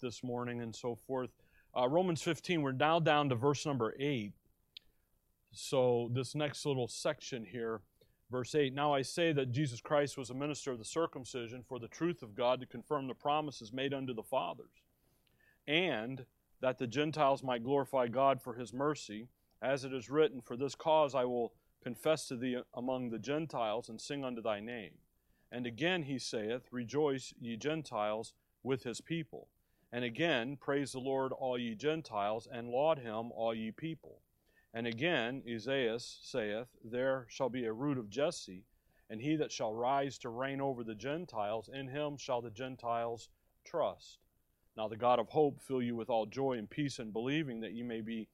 [0.00, 1.30] this morning and so forth.
[1.76, 4.32] Uh, Romans 15, we're now down to verse number 8.
[5.52, 7.80] So, this next little section here,
[8.30, 11.78] verse 8 Now I say that Jesus Christ was a minister of the circumcision for
[11.78, 14.82] the truth of God to confirm the promises made unto the fathers,
[15.66, 16.24] and
[16.60, 19.28] that the Gentiles might glorify God for his mercy,
[19.62, 23.88] as it is written, For this cause I will confess to thee among the Gentiles
[23.88, 24.92] and sing unto thy name.
[25.52, 29.48] And again he saith, Rejoice, ye Gentiles, with his people.
[29.92, 34.20] And again, Praise the Lord, all ye Gentiles, and laud him, all ye people.
[34.72, 38.64] And again, Isaiah saith, There shall be a root of Jesse,
[39.08, 43.28] and he that shall rise to reign over the Gentiles, in him shall the Gentiles
[43.64, 44.18] trust.
[44.76, 47.72] Now the God of hope fill you with all joy and peace in believing that
[47.72, 48.28] ye may be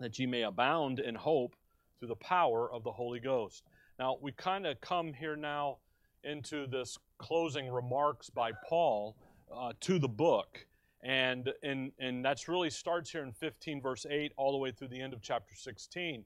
[0.00, 1.56] that ye may abound in hope
[1.98, 3.64] through the power of the Holy Ghost.
[3.98, 5.78] Now we kind of come here now
[6.22, 9.16] into this closing remarks by Paul
[9.54, 10.66] uh, to the book.
[11.02, 14.88] And, and, and that's really starts here in 15, verse 8, all the way through
[14.88, 16.24] the end of chapter 16.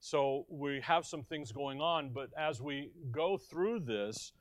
[0.00, 4.32] So we have some things going on, but as we go through this,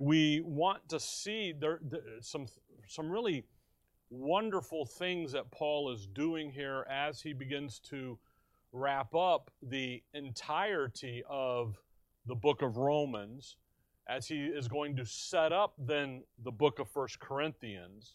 [0.00, 2.46] we want to see there, there, some,
[2.86, 3.44] some really
[4.10, 8.18] wonderful things that Paul is doing here as he begins to
[8.72, 11.76] wrap up the entirety of
[12.26, 13.56] the book of Romans
[14.08, 18.14] as he is going to set up then the book of First Corinthians.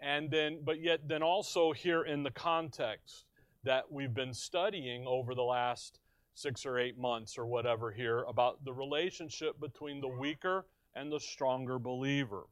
[0.00, 3.26] And then, but yet, then also here in the context
[3.64, 5.98] that we've been studying over the last
[6.34, 11.20] six or eight months or whatever here about the relationship between the weaker and the
[11.20, 12.44] stronger believer.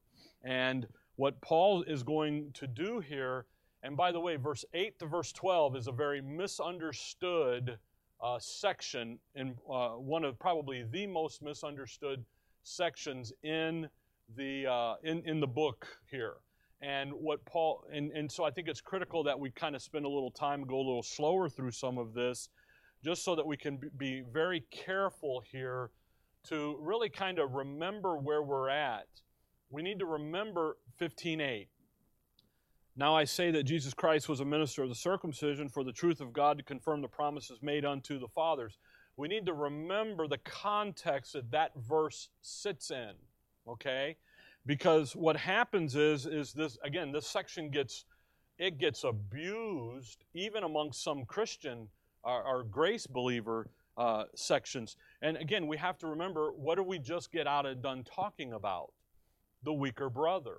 [0.42, 3.46] And what Paul is going to do here,
[3.82, 7.78] and by the way, verse 8 to verse 12 is a very misunderstood
[8.22, 12.24] uh, section, in uh, one of probably the most misunderstood
[12.64, 13.88] sections in
[14.36, 16.34] the uh, in in the book here.
[16.80, 20.04] And what Paul and, and so I think it's critical that we kind of spend
[20.04, 22.48] a little time, go a little slower through some of this,
[23.02, 25.90] just so that we can be very careful here
[26.48, 29.06] to really kind of remember where we're at.
[29.70, 31.68] We need to remember 15:8.
[32.96, 36.20] Now I say that Jesus Christ was a minister of the circumcision for the truth
[36.20, 38.78] of God to confirm the promises made unto the fathers
[39.16, 43.12] we need to remember the context that that verse sits in,
[43.68, 44.16] okay?
[44.66, 48.04] Because what happens is, is this, again, this section gets,
[48.58, 51.88] it gets abused even amongst some Christian
[52.24, 54.96] or, grace believer uh, sections.
[55.22, 58.54] And again, we have to remember, what did we just get out of done talking
[58.54, 58.92] about?
[59.62, 60.56] The weaker brother.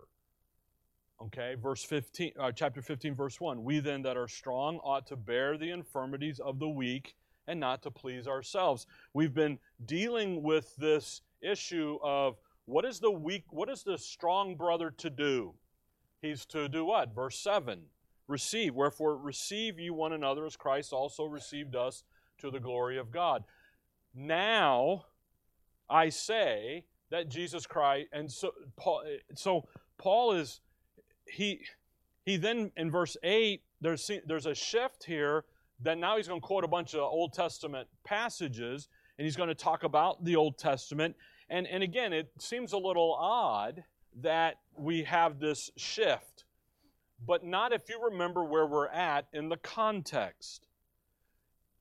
[1.21, 3.63] Okay, verse 15, uh, chapter 15, verse 1.
[3.63, 7.15] We then that are strong ought to bear the infirmities of the weak
[7.47, 8.87] and not to please ourselves.
[9.13, 14.55] We've been dealing with this issue of what is the weak, what is the strong
[14.55, 15.53] brother to do?
[16.21, 17.13] He's to do what?
[17.13, 17.81] Verse 7
[18.27, 18.73] Receive.
[18.73, 22.03] Wherefore, receive you one another as Christ also received us
[22.39, 23.43] to the glory of God.
[24.15, 25.05] Now,
[25.87, 29.03] I say that Jesus Christ, and so Paul,
[29.35, 29.67] so
[29.99, 30.61] Paul is,
[31.27, 31.61] he,
[32.25, 35.45] he then in verse 8, there's, there's a shift here
[35.79, 38.87] then now he's going to quote a bunch of Old Testament passages
[39.17, 41.15] and he's going to talk about the Old Testament.
[41.49, 43.83] And, and again, it seems a little odd
[44.21, 46.45] that we have this shift,
[47.25, 50.67] but not if you remember where we're at in the context.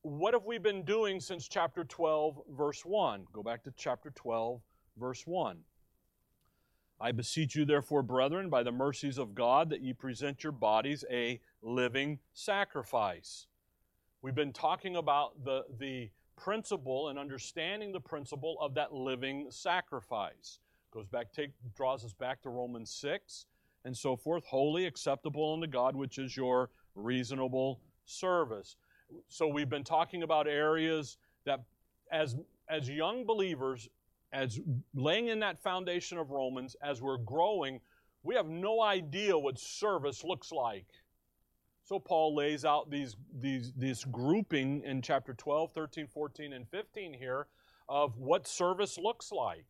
[0.01, 3.25] What have we been doing since chapter 12, verse 1?
[3.33, 4.61] Go back to chapter 12,
[4.97, 5.57] verse 1.
[7.01, 11.03] I beseech you, therefore, brethren, by the mercies of God, that ye present your bodies
[11.09, 13.47] a living sacrifice
[14.25, 20.57] We've been talking about the, the principle and understanding the principle of that living sacrifice.
[20.89, 23.45] Goes back, take, draws us back to Romans 6
[23.83, 24.43] and so forth.
[24.43, 28.77] Holy, acceptable unto God, which is your reasonable service.
[29.27, 31.59] So we've been talking about areas that
[32.11, 32.35] as,
[32.67, 33.87] as young believers,
[34.33, 34.59] as
[34.95, 37.79] laying in that foundation of Romans, as we're growing,
[38.23, 40.87] we have no idea what service looks like.
[41.85, 47.13] So Paul lays out these, these, this grouping in chapter 12, 13, 14, and 15
[47.13, 47.45] here
[47.87, 49.67] of what service looks like.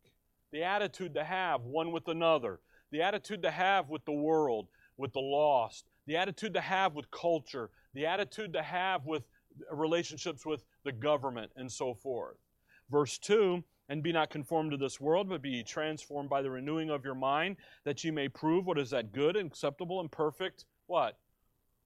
[0.50, 2.60] The attitude to have one with another,
[2.90, 7.10] the attitude to have with the world, with the lost, the attitude to have with
[7.10, 9.24] culture, the attitude to have with
[9.70, 12.38] relationships with the government, and so forth.
[12.90, 16.88] Verse 2 And be not conformed to this world, but be transformed by the renewing
[16.88, 20.64] of your mind, that ye may prove what is that good and acceptable and perfect.
[20.86, 21.18] What?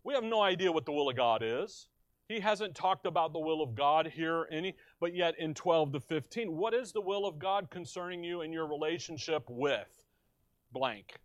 [0.05, 1.89] We have no idea what the will of God is.
[2.29, 6.01] He hasn't talked about the will of God here any, but yet in 12 to
[6.01, 10.05] 15, what is the will of God concerning you and your relationship with
[10.73, 11.19] blank?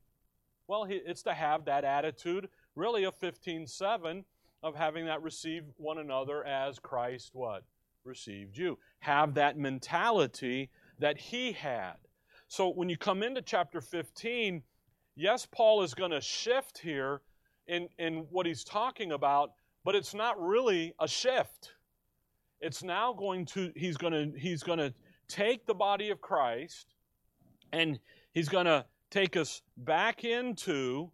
[0.68, 4.26] Well, it's to have that attitude, really of 15:7
[4.64, 7.64] of having that receive one another as Christ what?
[8.04, 8.80] Received you.
[9.02, 11.98] Have that mentality that he had.
[12.48, 14.64] So when you come into chapter 15,
[15.16, 17.22] yes, Paul is going to shift here
[17.68, 19.52] in, in what he's talking about,
[19.84, 21.74] but it's not really a shift.
[22.62, 24.94] It's now going to, he's going to, he's going to
[25.28, 26.96] take the body of Christ
[27.72, 28.00] and
[28.34, 31.12] he's going to take us back into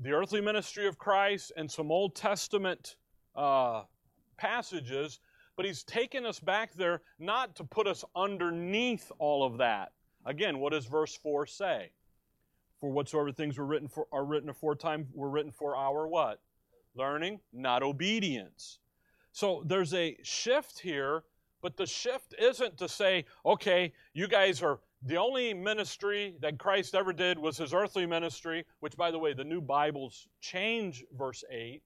[0.00, 2.96] the earthly ministry of Christ and some Old Testament
[3.36, 3.82] uh,
[4.36, 5.20] passages,
[5.56, 9.92] but he's taken us back there not to put us underneath all of that.
[10.26, 11.90] Again, what does verse 4 say?
[12.84, 16.42] For whatsoever things were written for are written aforetime were written for our what?
[16.94, 18.78] Learning, not obedience.
[19.32, 21.22] So there's a shift here,
[21.62, 26.94] but the shift isn't to say, okay, you guys are the only ministry that Christ
[26.94, 31.42] ever did was his earthly ministry, which, by the way, the new Bibles change verse
[31.50, 31.80] 8,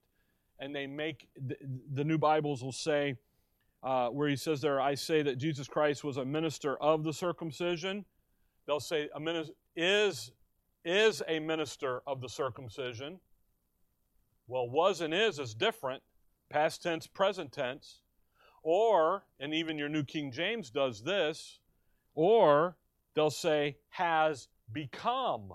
[0.59, 1.55] and they make the,
[1.93, 3.15] the new Bibles will say,
[3.83, 7.13] uh, where he says there, I say that Jesus Christ was a minister of the
[7.13, 8.03] circumcision.
[8.67, 10.33] They'll say a minister is
[10.83, 13.19] is a minister of the circumcision.
[14.47, 16.01] Well, was and is is different,
[16.49, 18.01] past tense, present tense.
[18.63, 21.59] Or, and even your New King James does this,
[22.13, 22.75] or
[23.15, 25.53] they'll say has become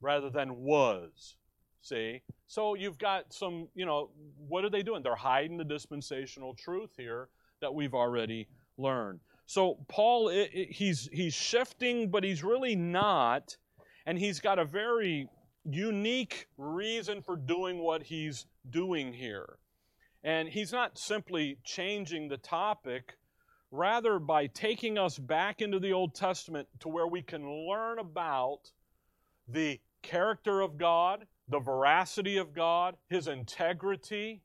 [0.00, 1.36] rather than was.
[1.80, 2.22] See?
[2.46, 5.02] So you've got some, you know, what are they doing?
[5.02, 7.28] They're hiding the dispensational truth here
[7.60, 9.20] that we've already learned.
[9.46, 13.56] So Paul, he's he's shifting, but he's really not,
[14.06, 15.28] and he's got a very
[15.64, 19.58] unique reason for doing what he's doing here.
[20.24, 23.16] And he's not simply changing the topic,
[23.70, 28.70] rather by taking us back into the Old Testament to where we can learn about
[29.48, 34.42] the character of God, the veracity of God, His integrity.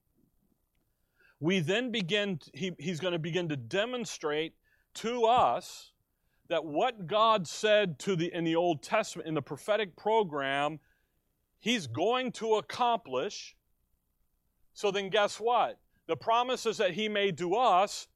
[1.39, 4.53] We then begin, he, he's going to begin to demonstrate
[4.97, 5.91] to us
[6.49, 10.79] that what God said to the, in the Old Testament, in the prophetic program,
[11.59, 13.55] He's going to accomplish.
[14.73, 15.79] So then, guess what?
[16.07, 18.07] The promises that He made to us,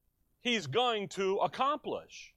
[0.42, 2.34] he's going to accomplish.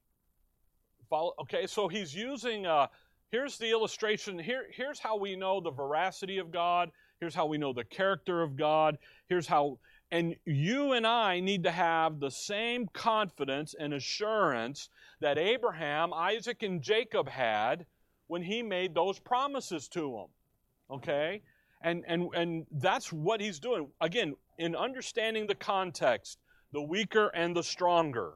[1.11, 2.87] Follow, okay, so he's using, uh,
[3.31, 4.39] here's the illustration.
[4.39, 6.91] Here, here's how we know the veracity of God.
[7.21, 8.99] Here's how we know the character of God.
[9.29, 9.79] Here's how,
[10.15, 14.89] and you and I need to have the same confidence and assurance
[15.21, 17.85] that Abraham, Isaac, and Jacob had
[18.29, 20.97] when he made those promises to them.
[20.99, 21.43] Okay?
[21.83, 23.89] And, and, and that's what he's doing.
[24.01, 26.39] Again, in understanding the context,
[26.73, 28.35] the weaker and the stronger.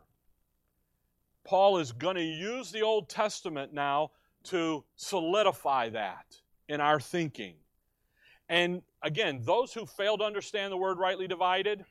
[1.45, 4.11] Paul is going to use the Old Testament now
[4.47, 7.55] to solidify that in our thinking.
[8.49, 11.85] And again, those who fail to understand the word rightly divided,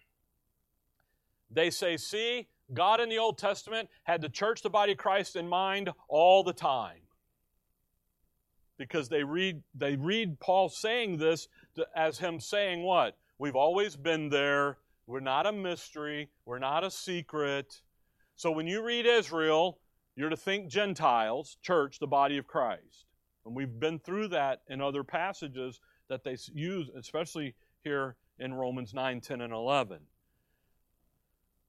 [1.51, 5.36] they say, see, God in the Old Testament had the church, the body of Christ
[5.36, 7.01] in mind all the time.
[8.77, 11.48] Because they read, they read Paul saying this
[11.95, 13.18] as him saying what?
[13.39, 14.77] We've always been there.
[15.06, 16.30] We're not a mystery.
[16.45, 17.81] We're not a secret.
[18.36, 19.80] So when you read Israel,
[20.15, 23.06] you're to think Gentiles, church, the body of Christ.
[23.45, 28.94] And we've been through that in other passages that they use, especially here in Romans
[28.94, 29.99] 9, 10, and 11.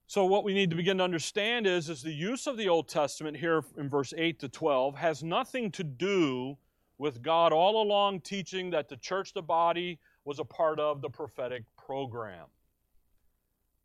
[0.06, 2.88] So what we need to begin to understand is, is the use of the Old
[2.88, 6.56] Testament here in verse 8 to 12 has nothing to do
[6.96, 11.10] with God all along teaching that the church, the body, was a part of the
[11.10, 12.46] prophetic program.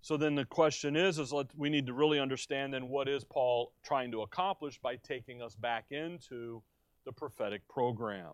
[0.01, 3.23] So then the question is, is let, we need to really understand then what is
[3.23, 6.61] Paul trying to accomplish by taking us back into
[7.05, 8.31] the prophetic program.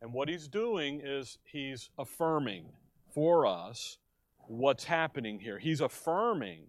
[0.00, 2.66] And what he's doing is he's affirming
[3.14, 3.98] for us
[4.46, 5.58] what's happening here.
[5.58, 6.66] He's affirming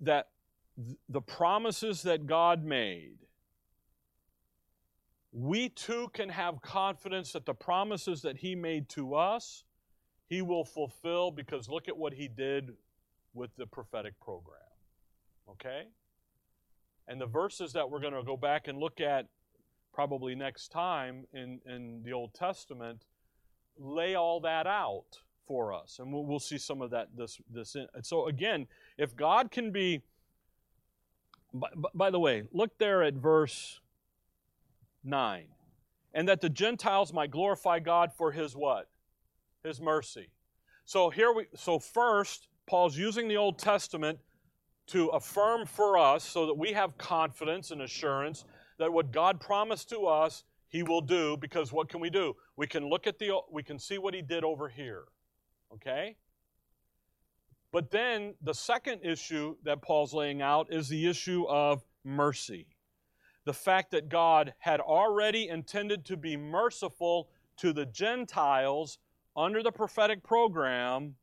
[0.00, 0.28] that
[0.76, 3.18] th- the promises that God made,
[5.32, 9.64] we too can have confidence that the promises that he made to us
[10.32, 12.72] he will fulfill because look at what he did
[13.34, 14.60] with the prophetic program.
[15.46, 15.82] Okay?
[17.06, 19.26] And the verses that we're going to go back and look at
[19.92, 23.04] probably next time in, in the Old Testament
[23.78, 25.98] lay all that out for us.
[25.98, 27.86] And we'll, we'll see some of that this this in.
[28.02, 28.66] So again,
[28.98, 30.02] if God can be
[31.52, 33.80] by, by the way, look there at verse
[35.04, 35.44] 9.
[36.14, 38.88] And that the Gentiles might glorify God for his what?
[39.64, 40.28] his mercy.
[40.84, 44.18] So here we so first Paul's using the Old Testament
[44.88, 48.44] to affirm for us so that we have confidence and assurance
[48.82, 52.34] that what God promised to us, he will do because what can we do?
[52.56, 55.04] We can look at the we can see what he did over here.
[55.72, 56.16] Okay?
[57.70, 62.66] But then the second issue that Paul's laying out is the issue of mercy.
[63.44, 68.98] The fact that God had already intended to be merciful to the Gentiles
[69.36, 71.14] under the prophetic program.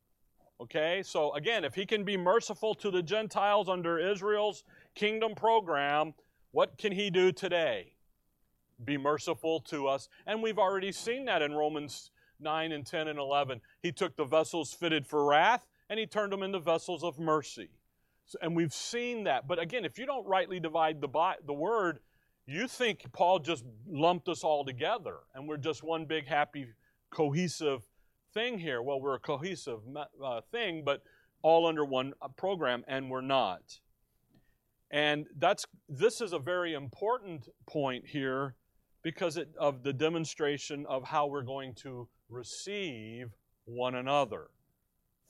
[0.61, 4.63] Okay, so again, if he can be merciful to the Gentiles under Israel's
[4.95, 6.13] kingdom program,
[6.51, 7.93] what can he do today?
[8.83, 10.09] Be merciful to us.
[10.25, 13.61] And we've already seen that in Romans 9 and 10 and 11.
[13.81, 17.69] He took the vessels fitted for wrath and he turned them into vessels of mercy.
[18.25, 19.47] So, and we've seen that.
[19.47, 21.09] But again, if you don't rightly divide the,
[21.45, 21.99] the word,
[22.45, 26.67] you think Paul just lumped us all together and we're just one big happy
[27.09, 27.83] cohesive
[28.33, 28.81] thing here.
[28.81, 29.79] Well, we're a cohesive
[30.23, 31.03] uh, thing, but
[31.41, 33.79] all under one uh, program, and we're not.
[34.91, 38.55] And that's this is a very important point here
[39.03, 43.29] because it, of the demonstration of how we're going to receive
[43.65, 44.47] one another.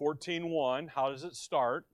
[0.02, 1.86] 14.1, how does it start?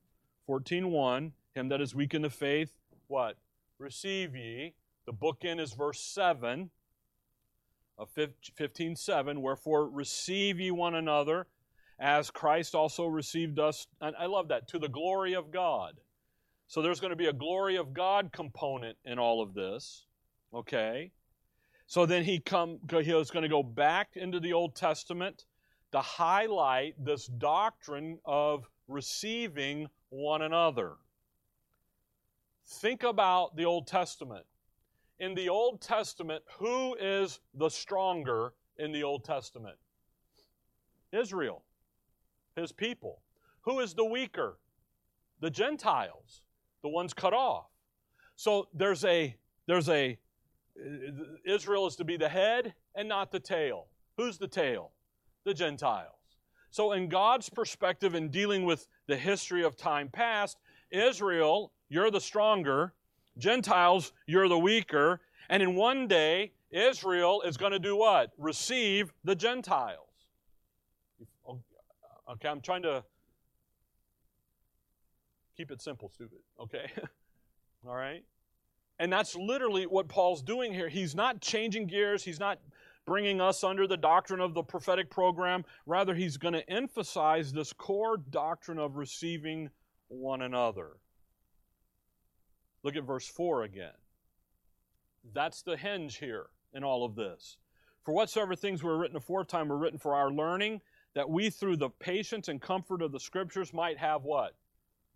[0.47, 2.71] 14.1, him that is weak in the faith,
[3.07, 3.37] what?
[3.79, 4.73] Receive ye.
[5.05, 6.69] The bookend is verse 7
[7.97, 11.47] of 15.7, wherefore receive ye one another
[11.99, 13.87] as Christ also received us.
[14.01, 15.95] And I love that, to the glory of God.
[16.67, 20.05] So there's going to be a glory of God component in all of this.
[20.53, 21.11] Okay?
[21.87, 25.45] So then he come he was going to go back into the Old Testament
[25.91, 30.93] to highlight this doctrine of receiving one another.
[32.67, 34.45] Think about the Old Testament.
[35.19, 39.77] In the Old Testament, who is the stronger in the Old Testament?
[41.11, 41.63] Israel,
[42.55, 43.21] his people.
[43.61, 44.57] Who is the weaker?
[45.39, 46.41] The Gentiles,
[46.85, 47.65] the ones cut off.
[48.35, 50.19] So there's a there's a
[51.43, 53.87] Israel is to be the head and not the tail.
[54.17, 54.91] Who's the tail?
[55.45, 56.11] The Gentiles.
[56.69, 60.57] So, in God's perspective, in dealing with the history of time past,
[60.91, 62.93] Israel, you're the stronger.
[63.39, 65.21] Gentiles, you're the weaker.
[65.49, 68.31] And in one day, Israel is going to do what?
[68.37, 69.99] Receive the Gentiles.
[71.47, 73.03] Okay, I'm trying to
[75.55, 76.39] keep it simple, stupid.
[76.59, 76.89] Okay?
[77.87, 78.23] All right?
[78.99, 80.87] And that's literally what Paul's doing here.
[80.89, 82.59] He's not changing gears, he's not
[83.05, 85.63] bringing us under the doctrine of the prophetic program.
[85.85, 89.69] Rather, he's going to emphasize this core doctrine of receiving
[90.07, 90.97] one another.
[92.83, 93.93] Look at verse 4 again.
[95.33, 97.57] That's the hinge here in all of this.
[98.03, 100.81] For whatsoever things were written aforetime were written for our learning,
[101.15, 104.55] that we through the patience and comfort of the scriptures might have what?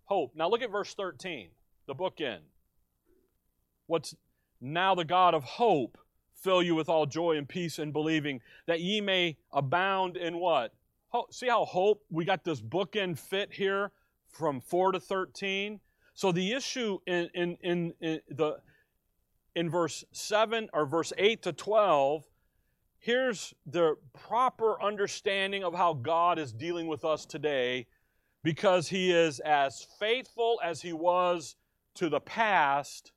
[0.10, 0.32] Hope.
[0.36, 1.50] Now look at verse 13,
[1.86, 2.40] the bookend.
[3.86, 4.16] What's
[4.60, 6.00] now the God of hope
[6.34, 10.74] fill you with all joy and peace in believing that ye may abound in what?
[11.30, 13.92] See how hope, we got this bookend fit here
[14.28, 15.80] from 4 to 13.
[16.16, 18.58] So the issue in, in, in, in, the,
[19.54, 22.24] in verse 7 or verse 8 to 12,
[22.98, 27.86] here's the proper understanding of how God is dealing with us today
[28.50, 31.56] because he is as faithful as he was
[31.94, 33.12] to the past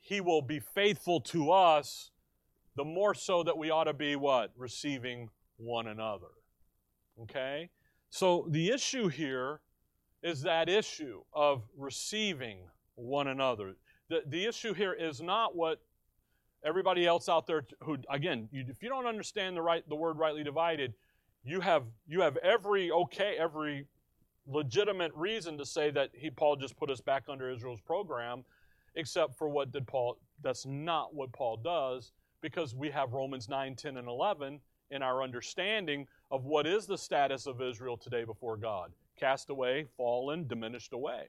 [0.00, 2.10] he will be faithful to us,
[2.74, 4.50] the more so that we ought to be what?
[4.56, 6.32] Receiving one another.
[7.22, 7.70] Okay?
[8.10, 9.60] So the issue here
[10.20, 12.58] is that issue of receiving
[12.96, 13.76] one another.
[14.10, 15.80] The, the issue here is not what
[16.64, 20.16] everybody else out there who again you, if you don't understand the right the word
[20.16, 20.94] rightly divided
[21.44, 23.86] you have you have every okay every
[24.46, 28.44] legitimate reason to say that he paul just put us back under israel's program
[28.94, 33.76] except for what did Paul, that's not what Paul does because we have Romans 9,
[33.76, 38.56] 10, and 11 in our understanding of what is the status of Israel today before
[38.56, 41.28] God cast away, fallen, diminished away.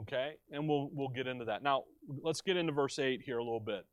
[0.00, 0.32] Okay?
[0.50, 1.62] And we'll, we'll get into that.
[1.62, 1.84] Now,
[2.22, 3.86] let's get into verse 8 here a little bit.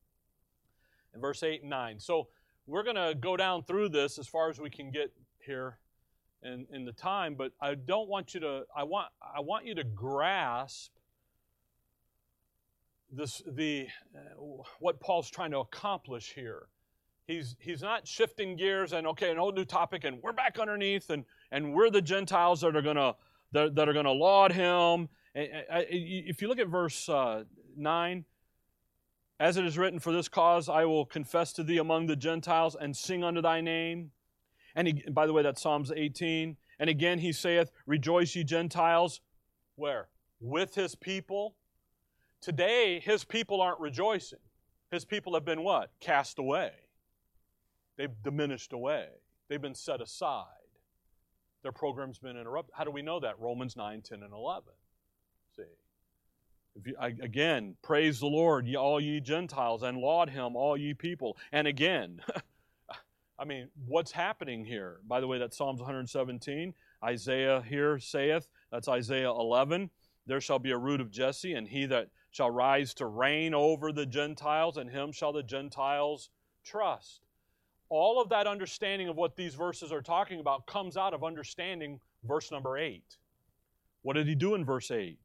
[1.14, 2.00] In verse 8 and 9.
[2.00, 2.28] So,
[2.70, 5.80] we're going to go down through this as far as we can get here
[6.44, 9.74] in, in the time, but I don't want you to, I want, I want you
[9.76, 10.92] to grasp
[13.12, 14.20] this, the, uh,
[14.80, 16.68] what Paul's trying to accomplish here.
[17.26, 21.10] He's, he's not shifting gears and, okay, an old new topic, and we're back underneath,
[21.10, 23.16] and, and we're the Gentiles that are going to
[23.52, 25.10] that, that, are to laud him.
[25.34, 27.46] If you look at verse uh,
[27.76, 28.26] 9,
[29.40, 32.76] as it is written, For this cause I will confess to thee among the Gentiles
[32.80, 34.12] and sing unto thy name.
[34.76, 36.58] And he, by the way, that's Psalms 18.
[36.80, 39.22] And again he saith, Rejoice ye Gentiles.
[39.76, 40.10] Where?
[40.40, 41.56] With his people.
[42.42, 44.40] Today, his people aren't rejoicing.
[44.92, 45.92] His people have been what?
[46.00, 46.72] Cast away.
[47.98, 49.08] They've diminished away.
[49.50, 50.46] They've been set aside.
[51.64, 52.74] Their program's been interrupted.
[52.78, 53.40] How do we know that?
[53.40, 54.72] Romans 9, 10, and 11.
[55.56, 55.64] See?
[56.76, 61.38] You, again, praise the Lord, ye, all ye Gentiles, and laud him, all ye people.
[61.52, 62.22] And again,
[63.40, 65.00] I mean, what's happening here?
[65.08, 66.74] By the way, that's Psalms 117.
[67.04, 69.90] Isaiah here saith, that's Isaiah 11.
[70.26, 73.92] There shall be a root of Jesse, and he that shall rise to reign over
[73.92, 76.30] the Gentiles, and him shall the Gentiles
[76.64, 77.26] trust.
[77.90, 82.00] All of that understanding of what these verses are talking about comes out of understanding
[82.24, 83.04] verse number 8.
[84.04, 85.18] What did he do in verse 8?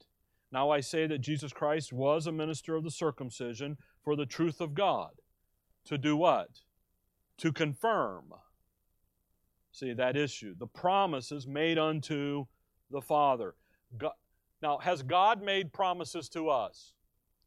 [0.55, 4.61] Now I say that Jesus Christ was a minister of the circumcision for the truth
[4.61, 5.11] of God.
[5.87, 6.49] To do what?
[7.39, 8.33] To confirm.
[9.73, 10.55] See, that issue.
[10.57, 12.47] The promises made unto
[12.93, 13.57] the Father.
[13.99, 14.13] God,
[14.63, 16.93] now, has God made promises to us?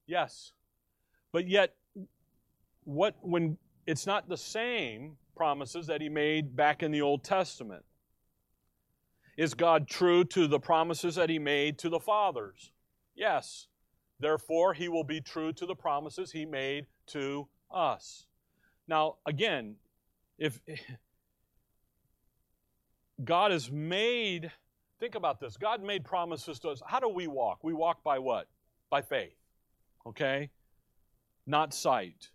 [0.05, 0.51] Yes.
[1.31, 1.75] But yet,
[2.83, 7.85] what when it's not the same promises that he made back in the Old Testament.
[9.37, 12.73] Is God true to the promises that he made to the fathers?
[13.17, 13.67] Yes.
[14.19, 18.25] Therefore, he will be true to the promises he made to us.
[18.87, 19.75] Now, again,
[20.37, 20.59] if
[23.23, 24.51] God has made,
[24.99, 26.81] think about this God made promises to us.
[26.85, 27.63] How do we walk?
[27.63, 28.47] We walk by what?
[28.89, 29.35] By faith.
[30.05, 30.49] Okay?
[31.45, 32.29] Not sight.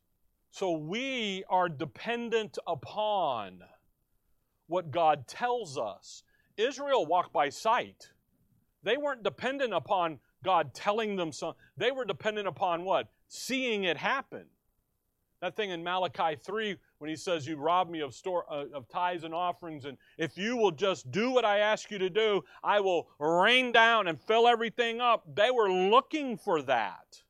[0.51, 3.61] So we are dependent upon
[4.67, 6.23] what God tells us.
[6.57, 8.11] Israel walked by sight.
[8.83, 11.61] They weren't dependent upon God telling them something.
[11.77, 13.09] They were dependent upon what?
[13.29, 14.47] Seeing it happen.
[15.41, 18.89] That thing in Malachi 3 when he says, You rob me of, store, uh, of
[18.89, 22.45] tithes and offerings, and if you will just do what I ask you to do,
[22.63, 25.25] I will rain down and fill everything up.
[25.35, 27.23] They were looking for that.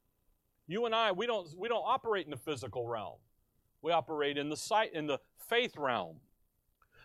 [0.67, 3.17] You and I, we don't, we don't operate in the physical realm.
[3.81, 6.17] We operate in the sight, in the faith realm.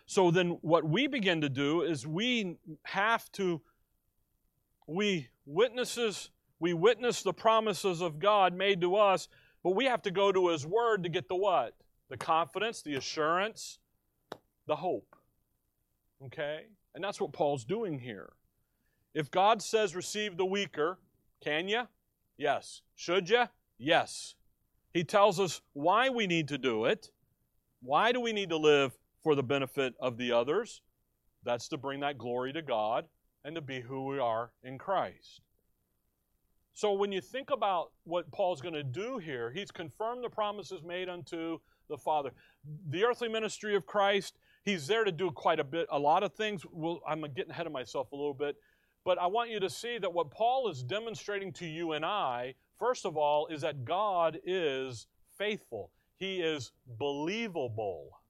[0.04, 3.62] So then what we begin to do is we have to,
[4.86, 6.30] we witnesses,
[6.60, 9.28] we witness the promises of God made to us,
[9.64, 11.74] but we have to go to His Word to get the what?
[12.10, 13.78] The confidence, the assurance,
[14.66, 15.16] the hope.
[16.26, 16.66] Okay?
[16.94, 18.32] And that's what Paul's doing here.
[19.14, 20.98] If God says receive the weaker,
[21.42, 21.82] can you?
[22.36, 22.82] Yes.
[22.94, 23.44] Should you?
[23.78, 24.34] Yes.
[24.92, 27.10] He tells us why we need to do it.
[27.82, 30.82] Why do we need to live for the benefit of the others?
[31.44, 33.06] That's to bring that glory to God
[33.44, 35.40] and to be who we are in Christ.
[36.74, 40.82] So when you think about what Paul's going to do here, he's confirmed the promises
[40.84, 42.30] made unto the Father.
[42.90, 46.34] The earthly ministry of Christ, he's there to do quite a bit, a lot of
[46.34, 46.64] things.
[46.70, 48.56] Well, I'm getting ahead of myself a little bit.
[49.04, 52.54] But I want you to see that what Paul is demonstrating to you and I
[52.78, 58.20] First of all, is that God is faithful, He is believable.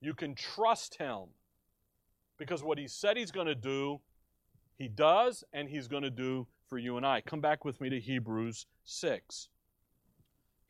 [0.00, 1.24] You can trust Him
[2.38, 4.00] because what He said He's going to do,
[4.82, 7.20] He does, and He's going to do for you and I.
[7.20, 9.48] Come back with me to Hebrews 6.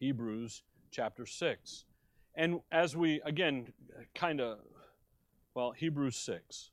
[0.00, 1.84] Hebrews chapter 6.
[2.34, 3.72] And as we, again,
[4.14, 4.58] kind of,
[5.54, 6.72] well, Hebrews 6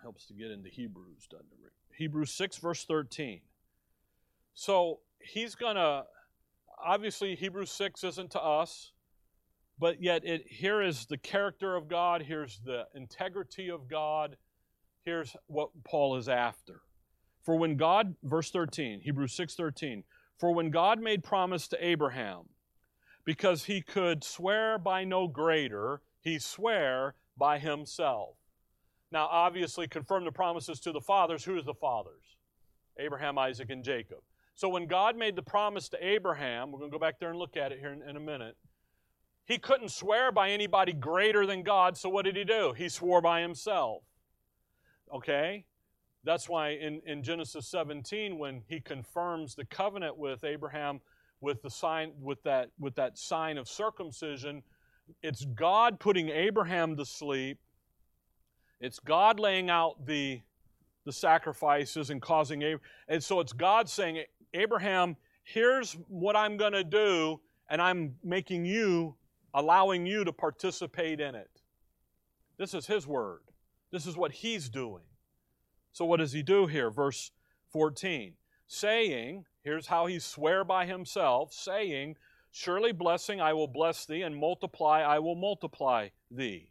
[0.00, 1.72] helps to get into Hebrews, doesn't it?
[1.94, 3.42] Hebrews 6, verse 13.
[4.54, 6.04] So he's going to,
[6.82, 8.92] obviously, Hebrews 6 isn't to us,
[9.78, 14.38] but yet it, here is the character of God, here's the integrity of God,
[15.04, 16.82] here's what Paul is after.
[17.42, 20.04] For when God, verse 13, Hebrews 6 13,
[20.38, 22.44] for when God made promise to Abraham,
[23.24, 28.36] because he could swear by no greater, he sware by himself.
[29.10, 31.44] Now, obviously, confirm the promises to the fathers.
[31.44, 32.36] Who is the fathers?
[32.98, 34.18] Abraham, Isaac, and Jacob.
[34.54, 37.38] So when God made the promise to Abraham, we're going to go back there and
[37.38, 38.56] look at it here in, in a minute.
[39.46, 42.72] He couldn't swear by anybody greater than God, so what did he do?
[42.76, 44.02] He swore by himself.
[45.12, 45.64] Okay?
[46.24, 51.00] That's why in, in Genesis 17, when he confirms the covenant with Abraham
[51.40, 54.62] with the sign with that with that sign of circumcision,
[55.22, 57.58] it's God putting Abraham to sleep.
[58.80, 60.40] It's God laying out the
[61.04, 62.80] the sacrifices and causing Abraham.
[63.08, 68.64] And so it's God saying, Abraham, here's what I'm going to do, and I'm making
[68.64, 69.14] you,
[69.52, 71.50] allowing you to participate in it.
[72.56, 73.40] This is his word.
[73.94, 75.04] This is what he's doing.
[75.92, 76.90] So, what does he do here?
[76.90, 77.30] Verse
[77.70, 78.34] 14
[78.66, 82.16] saying, here's how he swear by himself, saying,
[82.50, 86.70] Surely blessing I will bless thee, and multiply I will multiply thee.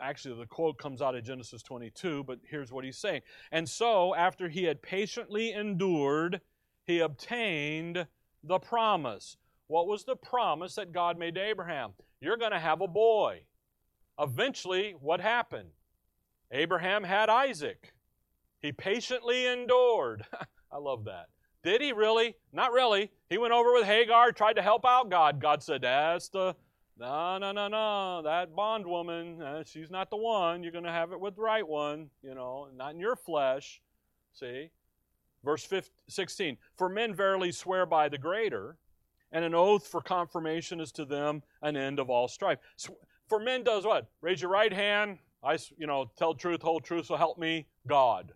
[0.00, 3.22] Actually, the quote comes out of Genesis 22, but here's what he's saying.
[3.50, 6.40] And so, after he had patiently endured,
[6.84, 8.06] he obtained
[8.44, 9.36] the promise.
[9.66, 11.90] what was the promise that God made to Abraham?
[12.20, 13.42] You're going to have a boy.
[14.16, 15.70] Eventually, what happened?
[16.50, 17.92] Abraham had Isaac.
[18.60, 20.24] He patiently endured.
[20.72, 21.26] I love that.
[21.62, 22.34] Did he really?
[22.52, 23.10] Not really.
[23.28, 25.40] He went over with Hagar, tried to help out God.
[25.40, 26.54] God said, That's the,
[26.98, 28.22] no, no, no, no.
[28.22, 30.62] That bondwoman, uh, she's not the one.
[30.62, 33.80] You're going to have it with the right one, you know, not in your flesh.
[34.32, 34.70] See?
[35.44, 38.76] Verse 15, 16 For men verily swear by the greater,
[39.30, 42.58] and an oath for confirmation is to them an end of all strife.
[43.28, 44.08] For men does what?
[44.20, 45.18] Raise your right hand.
[45.42, 48.32] I, you know, tell truth, whole truth, so help me, God.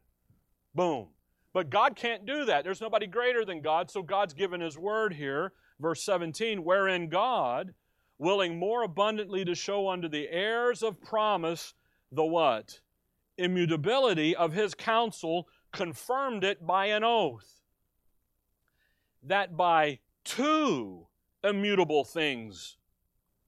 [0.75, 1.09] Boom.
[1.53, 2.65] But God can't do that.
[2.65, 5.53] There's nobody greater than God, so God's given His word here.
[5.81, 7.75] Verse 17, wherein God,
[8.19, 11.75] willing more abundantly to show unto the heirs of promise
[12.13, 12.81] the what?
[13.37, 17.61] Immutability of His counsel, confirmed it by an oath.
[19.25, 21.07] That by two
[21.43, 22.77] immutable things.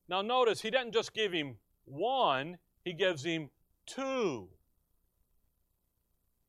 [0.09, 3.51] Now notice, He doesn't just give him one, He gives him
[3.87, 4.49] two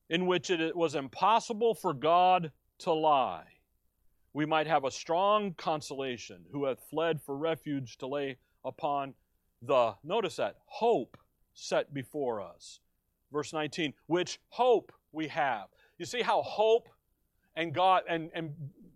[0.10, 3.46] in which it was impossible for God to lie.
[4.34, 9.14] We might have a strong consolation who hath fled for refuge to lay upon
[9.62, 11.18] the, notice that, hope
[11.54, 12.82] set before us.
[13.32, 15.68] Verse 19, which hope we have.
[15.98, 16.90] You see how hope
[17.56, 18.54] and God and, and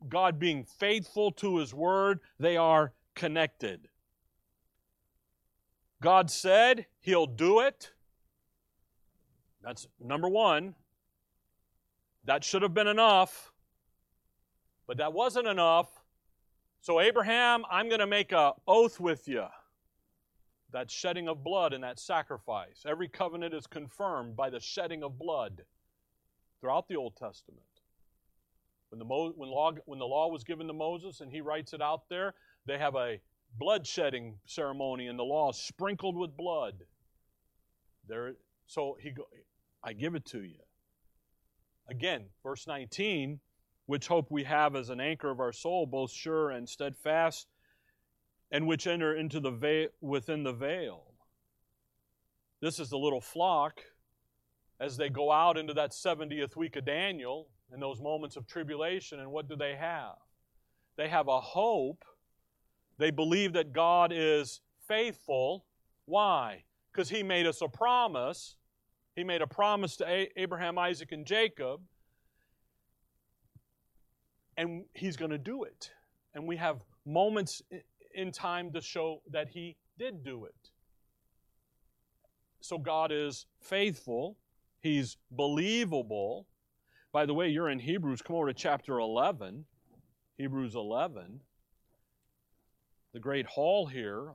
[0.09, 3.88] God being faithful to his word, they are connected.
[6.01, 7.91] God said he'll do it.
[9.61, 10.75] That's number one.
[12.25, 13.51] That should have been enough,
[14.87, 15.87] but that wasn't enough.
[16.81, 19.45] So, Abraham, I'm going to make a oath with you.
[20.71, 22.83] That shedding of blood and that sacrifice.
[22.85, 25.63] Every covenant is confirmed by the shedding of blood
[26.61, 27.63] throughout the Old Testament.
[28.89, 31.73] When the, Mo- when, law, when the law was given to Moses and he writes
[31.73, 32.35] it out there,
[32.65, 33.19] they have a
[33.57, 36.75] blood shedding ceremony and the law sprinkled with blood.
[38.07, 38.33] There,
[38.67, 39.23] so he go,
[39.83, 40.59] I give it to you.
[41.89, 43.39] Again, verse 19,
[43.87, 47.47] which hope we have as an anchor of our soul, both sure and steadfast,
[48.51, 51.05] and which enter into the veil, within the veil.
[52.61, 53.81] This is the little flock
[54.79, 59.19] as they go out into that 70th week of Daniel in those moments of tribulation.
[59.19, 60.15] And what do they have?
[60.97, 62.03] They have a hope.
[62.99, 65.65] They believe that God is faithful.
[66.05, 66.63] Why?
[66.93, 68.57] Because He made us a promise
[69.19, 71.81] he made a promise to Abraham, Isaac, and Jacob,
[74.55, 75.91] and He's going to do it.
[76.33, 77.61] And we have moments
[78.13, 80.71] in time to show that He did do it.
[82.61, 84.37] So God is faithful,
[84.79, 86.47] He's believable.
[87.11, 88.21] By the way, you're in Hebrews.
[88.21, 89.65] Come over to chapter 11.
[90.37, 91.41] Hebrews 11.
[93.13, 94.33] The great hall here,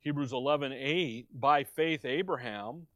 [0.00, 1.26] Hebrews 11 8.
[1.32, 2.86] By faith, Abraham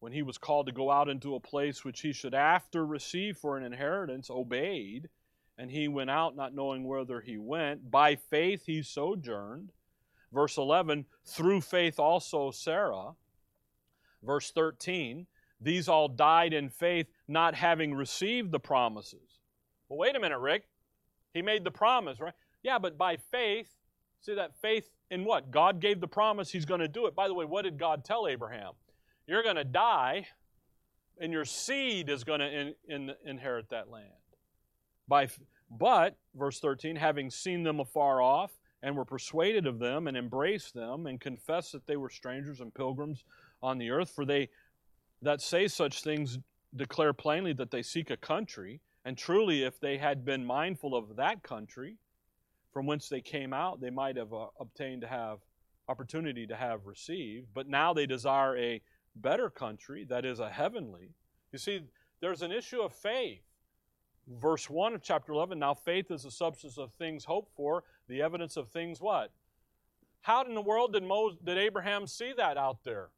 [0.00, 3.36] when he was called to go out into a place which he should after receive
[3.36, 5.08] for an inheritance, obeyed,
[5.56, 7.90] and he went out not knowing whither he went.
[7.90, 9.72] By faith he sojourned.
[10.32, 13.12] Verse 11, through faith also Sarah.
[14.22, 15.26] Verse 13,
[15.60, 19.40] these all died in faith, not having received the promises.
[19.88, 20.64] Well, wait a minute, Rick.
[21.34, 22.34] He made the promise, right?
[22.62, 23.74] Yeah, but by faith,
[24.20, 25.50] see that faith in what?
[25.50, 27.14] God gave the promise, he's going to do it.
[27.14, 28.72] By the way, what did God tell Abraham?
[29.26, 30.26] You're going to die,
[31.20, 34.08] and your seed is going to in, in, inherit that land.
[35.06, 35.28] By,
[35.70, 38.52] but, verse 13, having seen them afar off,
[38.82, 42.72] and were persuaded of them, and embraced them, and confessed that they were strangers and
[42.72, 43.24] pilgrims
[43.62, 44.48] on the earth, for they
[45.20, 46.38] that say such things
[46.76, 48.80] declare plainly that they seek a country.
[49.04, 51.96] And truly, if they had been mindful of that country
[52.72, 55.38] from whence they came out, they might have uh, obtained to have
[55.88, 57.48] opportunity to have received.
[57.54, 58.82] But now they desire a
[59.16, 61.10] better country that is a heavenly.
[61.52, 61.80] You see,
[62.20, 63.42] there's an issue of faith.
[64.40, 68.20] Verse 1 of chapter 11 now faith is the substance of things hoped for, the
[68.20, 69.30] evidence of things what?
[70.20, 73.08] How in the world did, Moses, did Abraham see that out there?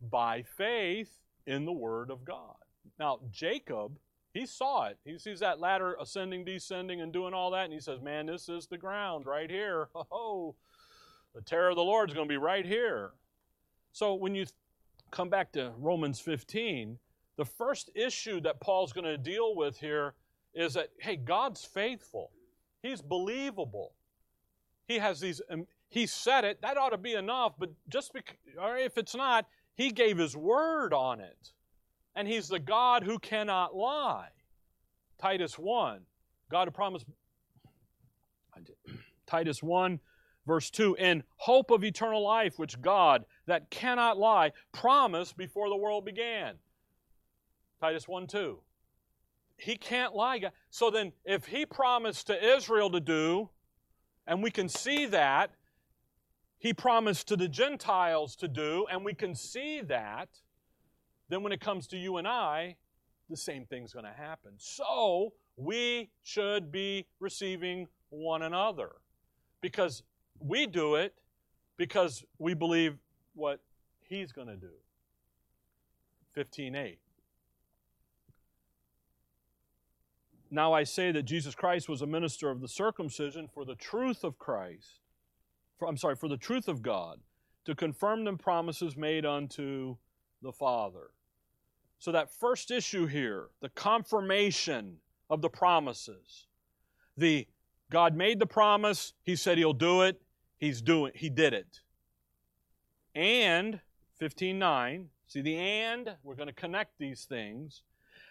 [0.00, 2.56] By faith in the Word of God.
[2.98, 3.92] Now, Jacob,
[4.34, 4.98] he saw it.
[5.04, 8.48] He sees that ladder ascending, descending, and doing all that, and he says, Man, this
[8.48, 9.88] is the ground right here.
[10.10, 10.56] Oh,
[11.34, 13.12] the terror of the Lord is going to be right here.
[13.92, 14.46] So when you
[15.10, 16.98] come back to Romans 15,
[17.36, 20.14] the first issue that Paul's going to deal with here
[20.54, 22.30] is that, hey, God's faithful.
[22.82, 23.94] He's believable.
[24.86, 28.36] He has these, um, he said it, that ought to be enough, but just because,
[28.60, 31.52] or if it's not, he gave his word on it.
[32.16, 34.28] And he's the God who cannot lie.
[35.18, 36.00] Titus 1,
[36.50, 37.06] God who promised,
[39.26, 40.00] Titus 1,
[40.46, 45.76] verse 2 In hope of eternal life, which God, that cannot lie, promised before the
[45.76, 46.54] world began.
[47.80, 48.58] Titus 1 2.
[49.56, 50.40] He can't lie.
[50.70, 53.50] So then, if he promised to Israel to do,
[54.26, 55.50] and we can see that,
[56.58, 60.28] he promised to the Gentiles to do, and we can see that,
[61.28, 62.76] then when it comes to you and I,
[63.30, 64.52] the same thing's going to happen.
[64.58, 68.92] So we should be receiving one another
[69.60, 70.02] because
[70.38, 71.14] we do it
[71.76, 72.98] because we believe
[73.34, 73.60] what
[74.02, 74.70] he's going to do.
[76.36, 76.96] 15:8
[80.50, 84.22] Now I say that Jesus Christ was a minister of the circumcision for the truth
[84.22, 85.00] of Christ.
[85.78, 87.20] For, I'm sorry, for the truth of God,
[87.64, 89.96] to confirm the promises made unto
[90.44, 91.10] the Father.
[91.98, 96.46] So that first issue here, the confirmation of the promises.
[97.16, 97.46] The
[97.90, 100.20] God made the promise, he said he'll do it,
[100.56, 101.80] he's doing he did it.
[103.14, 103.80] And
[104.20, 107.82] 15:9, see the and, we're going to connect these things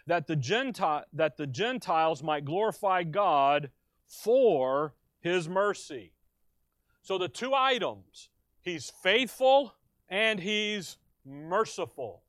[0.05, 3.69] that the, Gentile, that the Gentiles might glorify God
[4.05, 6.11] for his mercy.
[7.01, 8.29] So the two items,
[8.61, 9.75] he's faithful
[10.09, 12.23] and he's merciful.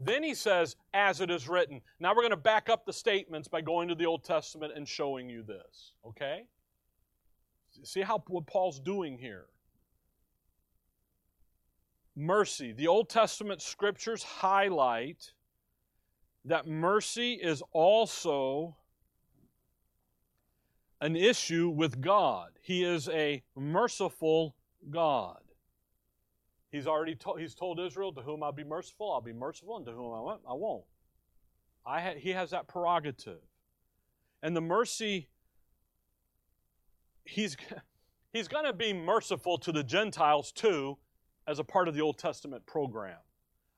[0.00, 1.80] Then he says, as it is written.
[2.00, 4.86] Now we're going to back up the statements by going to the Old Testament and
[4.86, 5.92] showing you this.
[6.06, 6.46] Okay?
[7.84, 9.46] See how what Paul's doing here.
[12.16, 12.72] Mercy.
[12.72, 15.32] The Old Testament scriptures highlight
[16.44, 18.76] that mercy is also
[21.00, 22.50] an issue with God.
[22.60, 24.54] He is a merciful
[24.90, 25.41] God.
[26.72, 29.84] He's already told, he's told Israel, to whom I'll be merciful, I'll be merciful, and
[29.84, 30.84] to whom I won't, I won't.
[31.84, 33.42] I ha- he has that prerogative.
[34.42, 35.28] And the mercy,
[37.24, 37.58] he's,
[38.32, 40.96] he's going to be merciful to the Gentiles too,
[41.46, 43.18] as a part of the Old Testament program.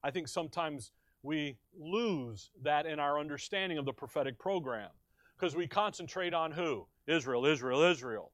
[0.05, 4.91] I think sometimes we lose that in our understanding of the prophetic program
[5.37, 6.87] because we concentrate on who?
[7.09, 8.31] Israel, Israel, Israel.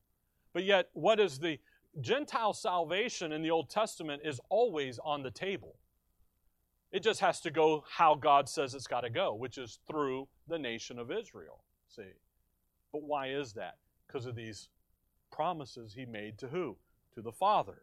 [0.52, 1.58] But yet, what is the
[2.00, 5.76] Gentile salvation in the Old Testament is always on the table.
[6.92, 10.28] It just has to go how God says it's got to go, which is through
[10.48, 11.64] the nation of Israel.
[11.88, 12.02] See?
[12.92, 13.76] But why is that?
[14.06, 14.68] Because of these
[15.30, 16.76] promises he made to who?
[17.14, 17.76] To the fathers.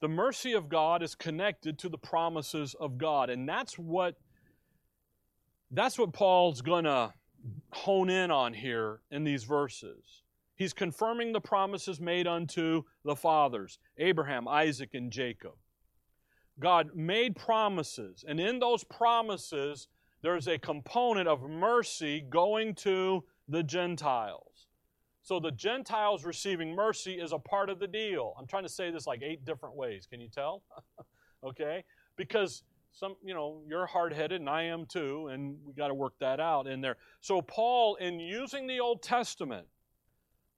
[0.00, 3.30] The mercy of God is connected to the promises of God.
[3.30, 4.16] And that's what
[5.70, 7.12] that's what Paul's going to
[7.72, 10.22] hone in on here in these verses.
[10.58, 15.52] He's confirming the promises made unto the fathers, Abraham, Isaac, and Jacob.
[16.58, 19.86] God made promises, and in those promises,
[20.20, 24.66] there's a component of mercy going to the Gentiles.
[25.22, 28.34] So the Gentiles receiving mercy is a part of the deal.
[28.36, 30.08] I'm trying to say this like eight different ways.
[30.10, 30.64] Can you tell?
[31.44, 31.84] okay?
[32.16, 36.14] Because some, you know, you're hard-headed and I am too, and we got to work
[36.18, 36.96] that out in there.
[37.20, 39.68] So Paul, in using the Old Testament,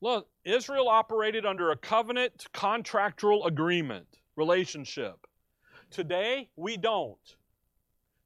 [0.01, 5.27] look, Israel operated under a covenant contractual agreement relationship.
[5.91, 7.37] Today, we don't.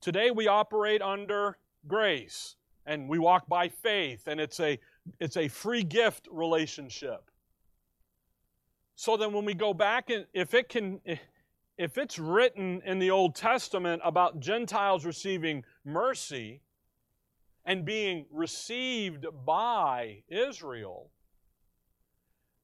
[0.00, 2.56] Today, we operate under grace
[2.86, 4.78] and we walk by faith, and it's a
[5.20, 7.30] it's a free gift relationship.
[8.96, 11.00] So then when we go back and if it can
[11.76, 16.60] if it's written in the Old Testament about Gentiles receiving mercy
[17.64, 21.10] and being received by Israel,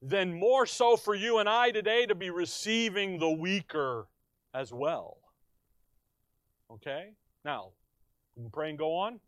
[0.02, 4.06] then more so for you and I today to be receiving the weaker
[4.54, 5.18] as well.
[6.70, 7.10] Okay?
[7.44, 7.70] Now,
[8.36, 9.20] we can pray and go on.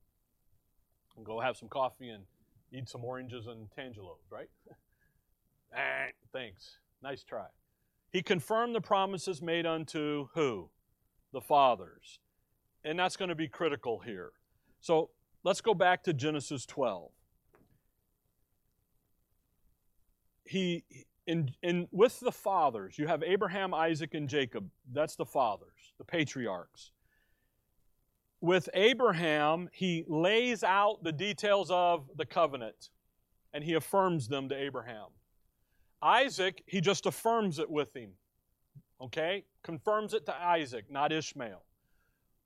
[1.16, 2.24] And go have some coffee and
[2.72, 4.48] eat some oranges and tangelos, right?
[5.76, 6.78] eh, thanks.
[7.02, 7.46] Nice try.
[8.10, 10.70] He confirmed the promises made unto who?
[11.32, 12.18] The fathers.
[12.84, 14.32] And that's going to be critical here.
[14.80, 15.10] So
[15.44, 17.10] let's go back to Genesis 12.
[20.52, 20.84] He
[21.26, 24.68] in, in with the fathers, you have Abraham, Isaac, and Jacob.
[24.92, 26.90] That's the fathers, the patriarchs
[28.42, 32.90] with Abraham, he lays out the details of the covenant
[33.54, 35.06] and he affirms them to Abraham.
[36.02, 38.10] Isaac, he just affirms it with him.
[39.00, 39.44] Okay?
[39.62, 41.62] Confirms it to Isaac, not Ishmael.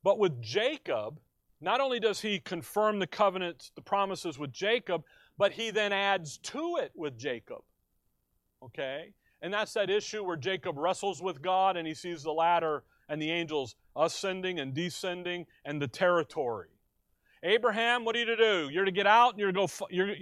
[0.04, 1.18] But with Jacob,
[1.62, 5.02] not only does he confirm the covenant, the promises with Jacob,
[5.38, 7.62] but he then adds to it with Jacob.
[8.62, 9.12] Okay?
[9.42, 13.20] And that's that issue where Jacob wrestles with God and he sees the ladder and
[13.20, 16.68] the angels ascending and descending and the territory.
[17.42, 18.68] Abraham, what are you to do?
[18.72, 19.68] You're to get out and you're to go.
[19.90, 20.14] You're,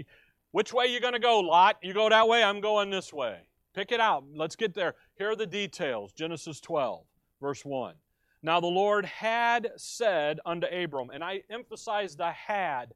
[0.50, 1.78] Which way you going to go, Lot?
[1.82, 3.38] You go that way, I'm going this way.
[3.74, 4.24] Pick it out.
[4.34, 4.94] Let's get there.
[5.16, 6.12] Here are the details.
[6.12, 7.04] Genesis 12,
[7.40, 7.94] verse 1.
[8.42, 12.92] Now the Lord had said unto Abram, and I emphasize the had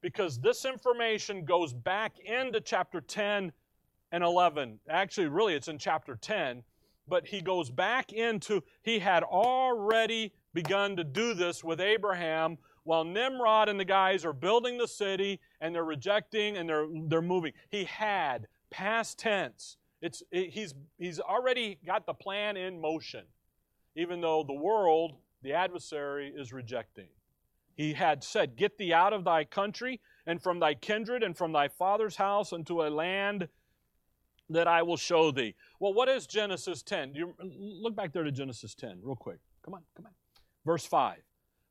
[0.00, 3.52] because this information goes back into chapter 10
[4.12, 4.80] and 11.
[4.88, 6.62] Actually, really, it's in chapter 10,
[7.06, 13.04] but he goes back into, he had already begun to do this with Abraham while
[13.04, 17.52] Nimrod and the guys are building the city and they're rejecting and they're, they're moving.
[17.68, 19.76] He had, past tense.
[20.00, 23.24] It's, it, he's, he's already got the plan in motion,
[23.96, 27.08] even though the world, the adversary, is rejecting.
[27.74, 31.52] He had said, Get thee out of thy country and from thy kindred and from
[31.52, 33.48] thy father's house unto a land
[34.50, 35.54] that I will show thee.
[35.80, 37.14] Well, what is Genesis 10?
[37.14, 39.38] You, look back there to Genesis 10 real quick.
[39.64, 40.12] Come on, come on.
[40.64, 41.18] Verse 5.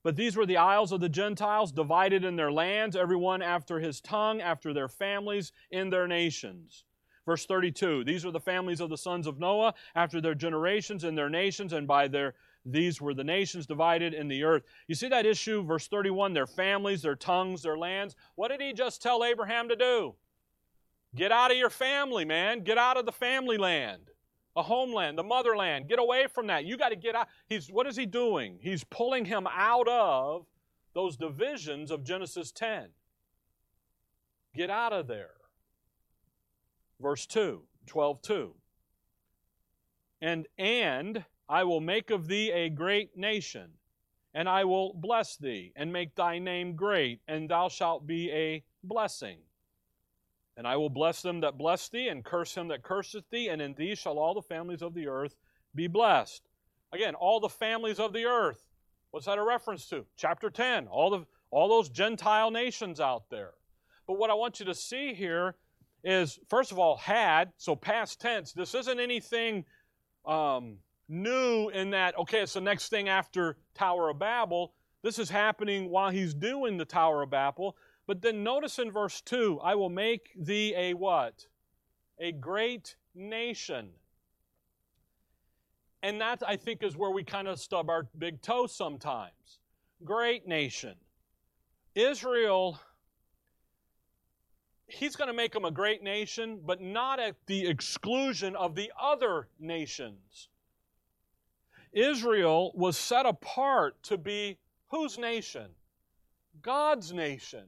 [0.03, 3.99] But these were the isles of the Gentiles, divided in their lands, everyone after his
[3.99, 6.85] tongue, after their families, in their nations.
[7.25, 11.15] Verse 32 These were the families of the sons of Noah, after their generations, in
[11.15, 12.35] their nations, and by their
[12.65, 14.63] these were the nations divided in the earth.
[14.87, 18.15] You see that issue, verse 31 their families, their tongues, their lands.
[18.35, 20.15] What did he just tell Abraham to do?
[21.17, 22.63] Get out of your family, man.
[22.63, 24.11] Get out of the family land
[24.57, 25.87] a homeland, the motherland.
[25.87, 26.65] Get away from that.
[26.65, 27.27] You got to get out.
[27.47, 28.57] He's what is he doing?
[28.59, 30.47] He's pulling him out of
[30.93, 32.87] those divisions of Genesis 10.
[34.55, 35.35] Get out of there.
[36.99, 38.55] Verse 2, 12 2.
[40.21, 43.69] And and I will make of thee a great nation,
[44.33, 48.63] and I will bless thee, and make thy name great, and thou shalt be a
[48.83, 49.37] blessing.
[50.57, 53.61] And I will bless them that bless thee, and curse him that curseth thee, and
[53.61, 55.35] in thee shall all the families of the earth
[55.75, 56.41] be blessed.
[56.91, 58.67] Again, all the families of the earth.
[59.11, 60.05] What's that a reference to?
[60.17, 60.87] Chapter 10.
[60.87, 63.53] All the all those Gentile nations out there.
[64.05, 65.55] But what I want you to see here
[66.03, 68.53] is, first of all, had, so past tense.
[68.53, 69.65] This isn't anything
[70.25, 70.77] um,
[71.09, 74.73] new in that, okay, it's the next thing after Tower of Babel.
[75.03, 77.75] This is happening while he's doing the Tower of Babel.
[78.07, 81.45] But then notice in verse 2 I will make thee a what?
[82.19, 83.89] A great nation.
[86.01, 89.59] And that, I think, is where we kind of stub our big toe sometimes.
[90.05, 90.95] Great nation.
[91.95, 92.79] Israel,
[94.85, 98.91] he's going to make them a great nation, but not at the exclusion of the
[98.99, 100.49] other nations.
[101.91, 105.71] Israel was set apart to be whose nation?
[106.61, 107.65] God's nation.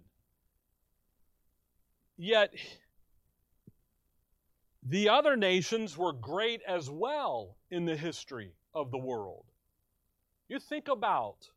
[2.22, 2.54] Yet,
[4.84, 9.46] the other nations were great as well in the history of the world.
[10.50, 11.50] You think about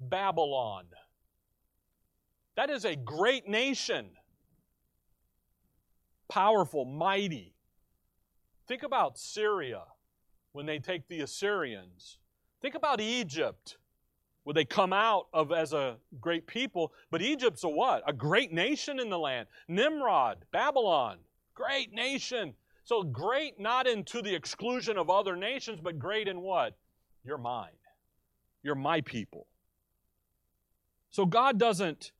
[0.00, 0.86] Babylon.
[2.56, 4.10] That is a great nation.
[6.28, 7.54] Powerful, mighty.
[8.66, 9.84] Think about Syria
[10.50, 12.18] when they take the Assyrians.
[12.60, 13.76] Think about Egypt
[14.48, 16.94] would they come out of as a great people?
[17.10, 18.02] But Egypt's a what?
[18.06, 19.46] A great nation in the land.
[19.68, 21.18] Nimrod, Babylon,
[21.54, 22.54] great nation.
[22.82, 26.78] So great not into the exclusion of other nations, but great in what?
[27.26, 27.76] You're mine.
[28.62, 29.46] You're my people.
[31.10, 32.12] So God doesn't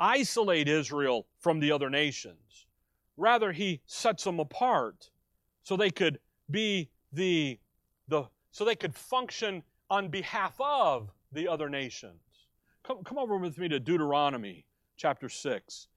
[0.00, 2.66] isolate Israel from the other nations.
[3.16, 5.10] Rather, he sets them apart
[5.62, 6.18] so they could
[6.50, 7.60] be the,
[8.08, 12.20] the so they could function on behalf of the other nations.
[12.82, 14.64] Come, come over with me to Deuteronomy
[14.96, 15.88] chapter 6.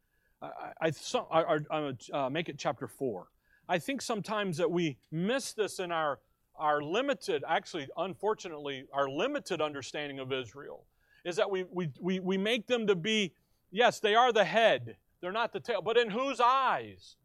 [0.41, 0.47] I,
[0.81, 0.91] I,
[1.31, 3.27] I, I uh, make it chapter 4.
[3.69, 6.19] I think sometimes that we miss this in our,
[6.55, 10.85] our limited, actually, unfortunately, our limited understanding of Israel,
[11.23, 13.33] is that we, we, we, we make them to be,
[13.69, 17.15] yes, they are the head, they're not the tail, but in whose eyes?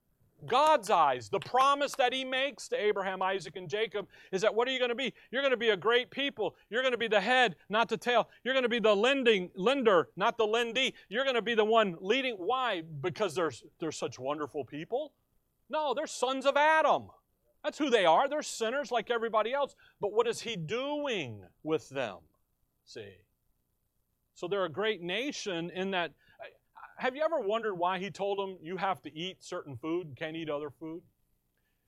[0.44, 4.68] God's eyes, the promise that He makes to Abraham, Isaac, and Jacob is that what
[4.68, 5.14] are you going to be?
[5.30, 6.56] You're going to be a great people.
[6.68, 8.28] You're going to be the head, not the tail.
[8.44, 10.92] You're going to be the lending lender, not the lendee.
[11.08, 12.34] You're going to be the one leading.
[12.34, 12.82] Why?
[13.00, 15.12] Because they're, they're such wonderful people?
[15.70, 17.08] No, they're sons of Adam.
[17.64, 18.28] That's who they are.
[18.28, 19.74] They're sinners like everybody else.
[20.00, 22.18] But what is He doing with them?
[22.84, 23.14] See?
[24.34, 26.12] So they're a great nation in that
[26.96, 30.16] have you ever wondered why he told them you have to eat certain food and
[30.16, 31.02] can't eat other food?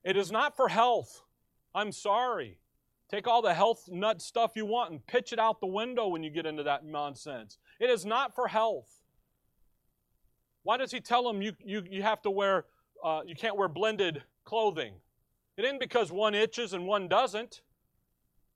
[0.04, 1.22] It is not for health.
[1.74, 2.58] I'm sorry.
[3.10, 6.22] Take all the health nut stuff you want and pitch it out the window when
[6.22, 7.58] you get into that nonsense.
[7.80, 9.00] It is not for health.
[10.62, 12.66] Why does he tell them you, you, you have to wear,
[13.02, 14.92] uh, you can't wear blended clothing?
[15.56, 17.62] It isn't because one itches and one doesn't.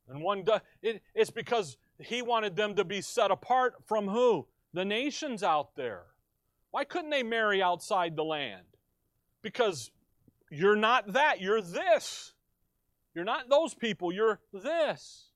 [0.08, 0.60] And one does.
[0.82, 4.46] It, it's because he wanted them to be set apart from who?
[4.74, 6.02] The nations out there.
[6.72, 8.64] Why couldn't they marry outside the land?
[9.42, 9.90] Because
[10.50, 12.32] you're not that, you're this.
[13.14, 15.28] You're not those people, you're this.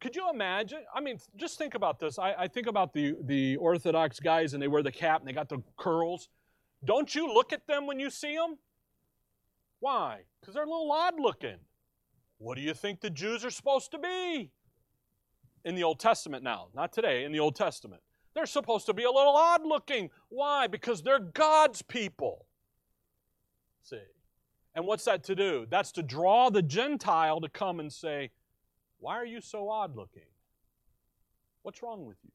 [0.00, 0.80] Could you imagine?
[0.94, 2.18] I mean, just think about this.
[2.18, 5.32] I, I think about the, the Orthodox guys and they wear the cap and they
[5.32, 6.28] got the curls.
[6.84, 8.58] Don't you look at them when you see them?
[9.78, 10.22] Why?
[10.40, 11.56] Because they're a little odd looking.
[12.38, 14.50] What do you think the Jews are supposed to be?
[15.64, 18.02] In the Old Testament now, not today, in the Old Testament.
[18.34, 20.10] They're supposed to be a little odd looking.
[20.28, 20.66] Why?
[20.66, 22.46] Because they're God's people.
[23.82, 23.98] See?
[24.74, 25.66] And what's that to do?
[25.70, 28.30] That's to draw the Gentile to come and say,
[28.98, 30.22] Why are you so odd looking?
[31.62, 32.30] What's wrong with you?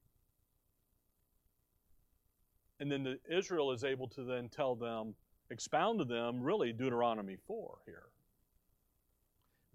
[2.80, 5.16] And then the, Israel is able to then tell them,
[5.52, 8.04] expound to them, really, Deuteronomy 4 here.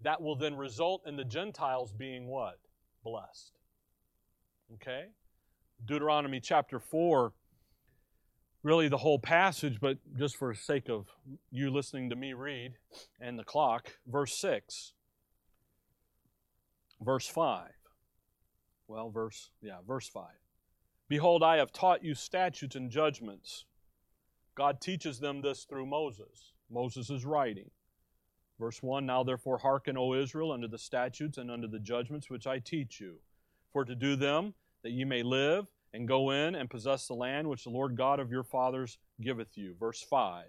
[0.01, 2.59] That will then result in the Gentiles being what?
[3.03, 3.53] Blessed.
[4.73, 5.05] Okay?
[5.85, 7.31] Deuteronomy chapter 4,
[8.63, 11.07] really the whole passage, but just for sake of
[11.51, 12.73] you listening to me read
[13.19, 14.93] and the clock, verse 6,
[17.01, 17.69] verse 5.
[18.87, 20.25] Well, verse, yeah, verse 5.
[21.07, 23.65] Behold, I have taught you statutes and judgments.
[24.55, 26.53] God teaches them this through Moses.
[26.69, 27.69] Moses is writing.
[28.59, 32.47] Verse 1 Now therefore hearken, O Israel, unto the statutes and unto the judgments which
[32.47, 33.19] I teach you,
[33.71, 35.65] for to do them, that ye may live,
[35.95, 39.57] and go in and possess the land which the Lord God of your fathers giveth
[39.57, 39.75] you.
[39.79, 40.45] Verse 5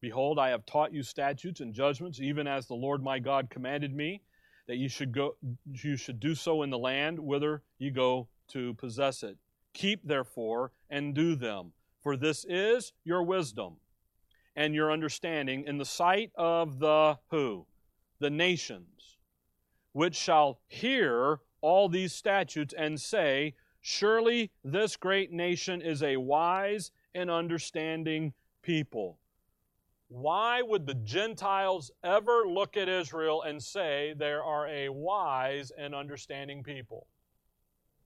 [0.00, 3.94] Behold, I have taught you statutes and judgments, even as the Lord my God commanded
[3.94, 4.22] me,
[4.66, 5.36] that you should go
[5.66, 9.36] you should do so in the land whither ye go to possess it.
[9.74, 13.76] Keep therefore and do them, for this is your wisdom
[14.54, 17.66] and your understanding in the sight of the who?
[18.20, 19.18] The nations,
[19.92, 26.90] which shall hear all these statutes and say, Surely this great nation is a wise
[27.14, 29.18] and understanding people.
[30.08, 35.94] Why would the Gentiles ever look at Israel and say there are a wise and
[35.94, 37.06] understanding people?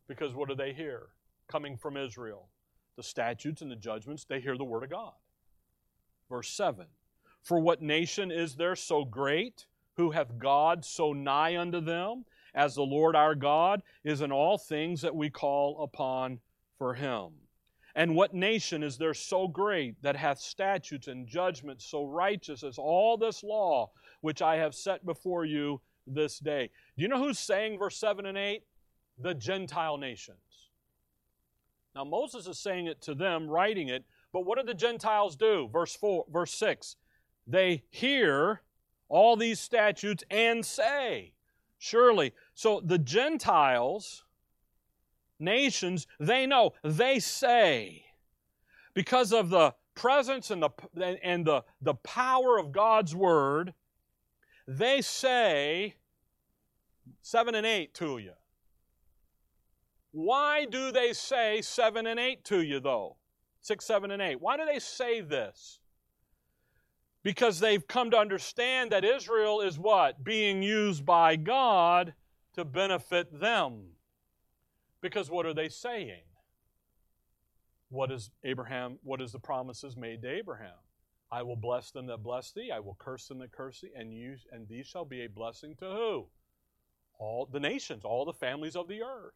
[0.08, 1.08] Because what do they hear?
[1.48, 2.48] coming from Israel.
[2.96, 5.12] The statutes and the judgments, they hear the word of God.
[6.30, 6.86] Verse 7
[7.42, 9.66] For what nation is there so great,
[9.96, 12.24] who hath God so nigh unto them,
[12.56, 16.40] as the Lord our God is in all things that we call upon
[16.78, 17.32] for him?
[17.94, 22.78] And what nation is there so great that hath statutes and judgments so righteous as
[22.78, 23.90] all this law
[24.20, 26.70] which I have set before you this day?
[26.96, 28.62] Do you know who's saying verse 7 and 8?
[29.18, 30.38] The Gentile nations.
[31.94, 35.70] Now Moses is saying it to them, writing it, but what do the Gentiles do?
[35.72, 36.96] Verse 4, verse 6.
[37.46, 38.60] They hear
[39.08, 41.32] all these statutes and say,
[41.78, 42.32] surely.
[42.54, 44.24] So the Gentiles,
[45.38, 48.04] nations, they know, they say,
[48.94, 50.70] because of the presence and the
[51.22, 53.74] and the, the power of God's word,
[54.66, 55.94] they say
[57.22, 58.32] seven and eight to you.
[60.16, 63.18] Why do they say 7 and 8 to you, though?
[63.60, 64.40] 6, 7, and 8.
[64.40, 65.78] Why do they say this?
[67.26, 70.22] Because they've come to understand that Israel is what?
[70.22, 72.14] Being used by God
[72.54, 73.96] to benefit them.
[75.00, 76.22] Because what are they saying?
[77.88, 80.78] What is Abraham, what is the promises made to Abraham?
[81.28, 84.14] I will bless them that bless thee, I will curse them that curse thee, and
[84.14, 86.26] you and these shall be a blessing to who?
[87.18, 89.34] All the nations, all the families of the earth.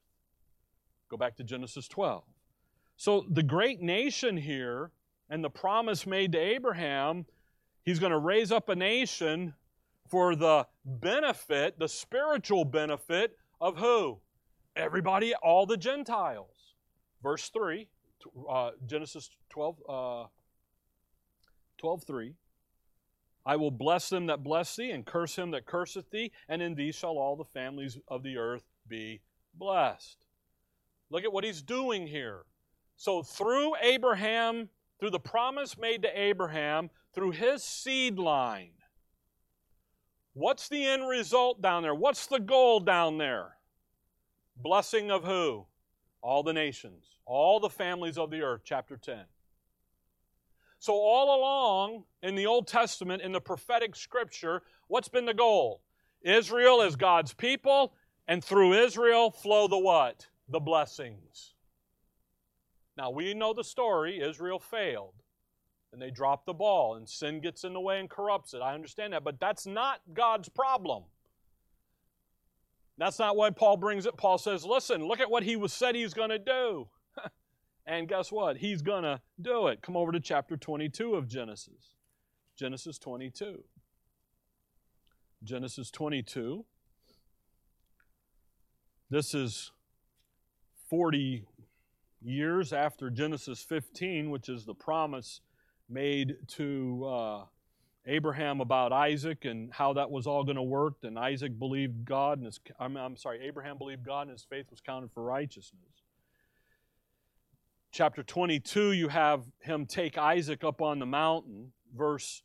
[1.08, 2.22] Go back to Genesis 12.
[2.96, 4.92] So the great nation here
[5.28, 7.26] and the promise made to Abraham,
[7.84, 9.54] he's going to raise up a nation
[10.08, 14.18] for the benefit, the spiritual benefit of who?
[14.76, 16.74] Everybody, all the Gentiles.
[17.22, 17.86] Verse 3,
[18.48, 20.24] uh, Genesis 12, uh,
[21.78, 22.34] 12 3.
[23.46, 26.74] I will bless them that bless thee, and curse him that curseth thee, and in
[26.74, 29.22] thee shall all the families of the earth be
[29.54, 30.26] blessed.
[31.08, 32.44] Look at what he's doing here.
[32.96, 34.68] So, through Abraham,
[35.00, 38.72] through the promise made to Abraham, through his seed line,
[40.34, 41.94] what's the end result down there?
[41.94, 43.56] What's the goal down there?
[44.56, 45.66] Blessing of who?
[46.22, 49.20] All the nations, all the families of the earth, chapter 10.
[50.78, 55.82] So, all along in the Old Testament, in the prophetic scripture, what's been the goal?
[56.22, 57.94] Israel is God's people,
[58.28, 60.26] and through Israel flow the what?
[60.50, 61.54] the blessings.
[62.96, 64.20] Now, we know the story.
[64.20, 65.14] Israel failed,
[65.92, 68.58] and they dropped the ball, and sin gets in the way and corrupts it.
[68.58, 71.04] I understand that, but that's not God's problem.
[72.98, 74.16] That's not why Paul brings it.
[74.18, 76.88] Paul says, listen, look at what he was said he's going to do.
[77.86, 78.58] and guess what?
[78.58, 79.80] He's going to do it.
[79.80, 81.94] Come over to chapter 22 of Genesis.
[82.58, 83.64] Genesis 22.
[85.42, 86.66] Genesis 22.
[89.08, 89.72] This is
[90.90, 91.46] 40
[92.22, 95.40] years after Genesis 15, which is the promise
[95.88, 97.44] made to uh,
[98.06, 100.94] Abraham about Isaac and how that was all going to work.
[101.02, 104.66] And Isaac believed God, and his, I'm, I'm sorry, Abraham believed God, and his faith
[104.70, 105.82] was counted for righteousness.
[107.92, 112.42] Chapter 22, you have him take Isaac up on the mountain, verse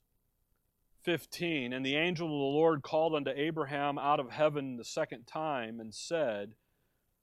[1.04, 1.72] 15.
[1.72, 5.80] And the angel of the Lord called unto Abraham out of heaven the second time
[5.80, 6.54] and said,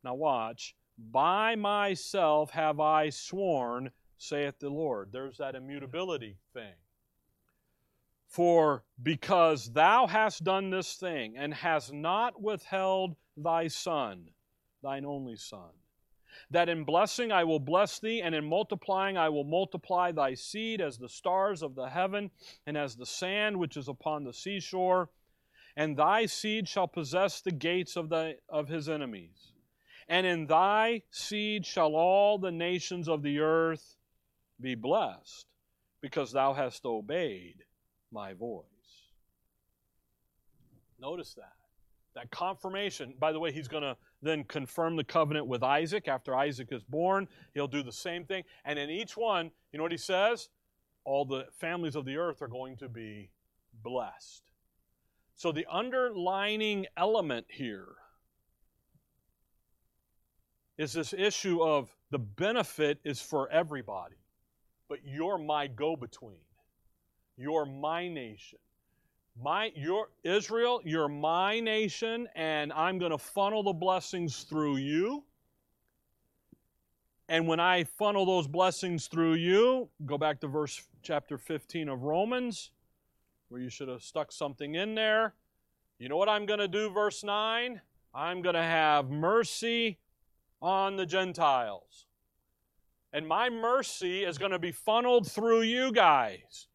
[0.04, 5.10] Now watch, by myself have I sworn, saith the Lord.
[5.12, 6.74] There's that immutability thing.
[8.28, 14.30] For because thou hast done this thing, and hast not withheld thy son,
[14.82, 15.70] thine only son,
[16.50, 20.80] that in blessing I will bless thee, and in multiplying I will multiply thy seed
[20.80, 22.30] as the stars of the heaven,
[22.66, 25.10] and as the sand which is upon the seashore,
[25.76, 29.51] and thy seed shall possess the gates of, the, of his enemies.
[30.12, 33.96] And in thy seed shall all the nations of the earth
[34.60, 35.46] be blessed,
[36.02, 37.64] because thou hast obeyed
[38.12, 38.66] my voice.
[41.00, 41.54] Notice that.
[42.14, 43.14] That confirmation.
[43.18, 46.84] By the way, he's going to then confirm the covenant with Isaac after Isaac is
[46.84, 47.26] born.
[47.54, 48.44] He'll do the same thing.
[48.66, 50.50] And in each one, you know what he says?
[51.06, 53.30] All the families of the earth are going to be
[53.82, 54.42] blessed.
[55.36, 57.94] So the underlining element here
[60.78, 64.16] is this issue of the benefit is for everybody,
[64.88, 66.40] but you're my go between.
[67.36, 68.58] You're my nation.
[69.40, 75.24] My, your Israel, you're my nation, and I'm going to funnel the blessings through you.
[77.28, 82.02] And when I funnel those blessings through you, go back to verse chapter 15 of
[82.02, 82.72] Romans,
[83.48, 85.34] where you should have stuck something in there.
[85.98, 87.80] You know what I'm going to do, verse 9?
[88.14, 89.98] I'm going to have mercy
[90.62, 92.06] on the Gentiles.
[93.12, 96.68] And my mercy is going to be funneled through you guys.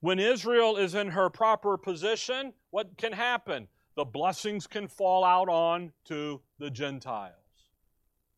[0.00, 3.68] When Israel is in her proper position, what can happen?
[3.94, 7.34] The blessings can fall out on to the Gentiles.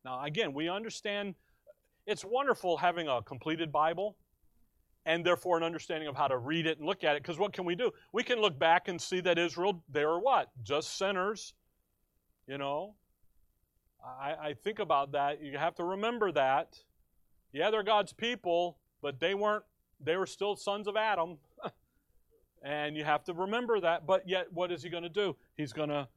[0.03, 1.35] Now, again, we understand
[2.05, 4.17] it's wonderful having a completed Bible
[5.05, 7.23] and therefore an understanding of how to read it and look at it.
[7.23, 7.91] Because what can we do?
[8.11, 10.49] We can look back and see that Israel, they were what?
[10.63, 11.53] Just sinners.
[12.47, 12.95] You know?
[14.03, 15.41] I, I think about that.
[15.41, 16.77] You have to remember that.
[17.53, 19.63] Yeah, they're God's people, but they weren't,
[20.03, 21.37] they were still sons of Adam.
[22.65, 24.05] And you have to remember that.
[24.07, 25.35] But yet, what is he going to do?
[25.57, 26.07] He's going to,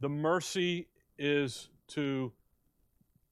[0.00, 2.34] the mercy is to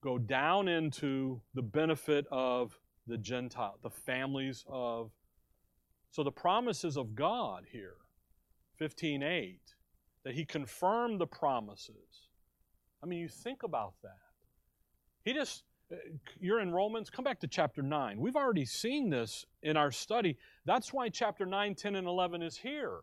[0.02, 5.10] go down into the benefit of the Gentile, the families of.
[6.10, 7.96] So the promises of God here,
[8.80, 9.58] 15:8,
[10.24, 12.28] that he confirmed the promises.
[13.04, 14.16] I mean, you think about that.
[15.24, 15.96] He just uh,
[16.40, 18.18] you're in Romans, come back to chapter 9.
[18.18, 20.38] We've already seen this in our study.
[20.64, 23.00] That's why chapter 9, 10, and 11 is here.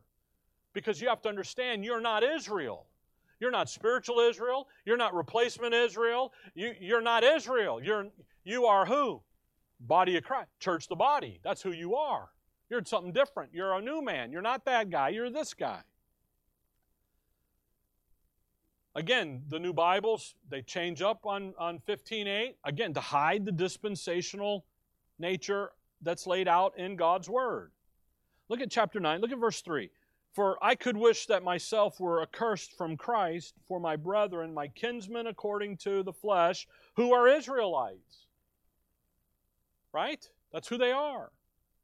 [0.74, 2.88] Because you have to understand you're not Israel.
[3.40, 4.68] You're not spiritual Israel.
[4.86, 6.34] You're not replacement Israel.
[6.56, 7.80] You, you're not Israel.
[7.84, 8.08] You're,
[8.44, 9.22] you are who?
[9.80, 10.50] Body of Christ.
[10.60, 11.40] Church, the body.
[11.44, 12.30] That's who you are.
[12.72, 13.52] You're something different.
[13.54, 14.32] You're a new man.
[14.32, 15.10] You're not that guy.
[15.10, 15.82] You're this guy.
[18.94, 24.66] Again, the new Bibles, they change up on, on 15.8, again, to hide the dispensational
[25.18, 25.72] nature
[26.02, 27.72] that's laid out in God's Word.
[28.50, 29.90] Look at chapter 9, look at verse 3.
[30.34, 35.28] For I could wish that myself were accursed from Christ for my brethren, my kinsmen
[35.28, 38.28] according to the flesh, who are Israelites.
[39.94, 40.26] Right?
[40.52, 41.32] That's who they are.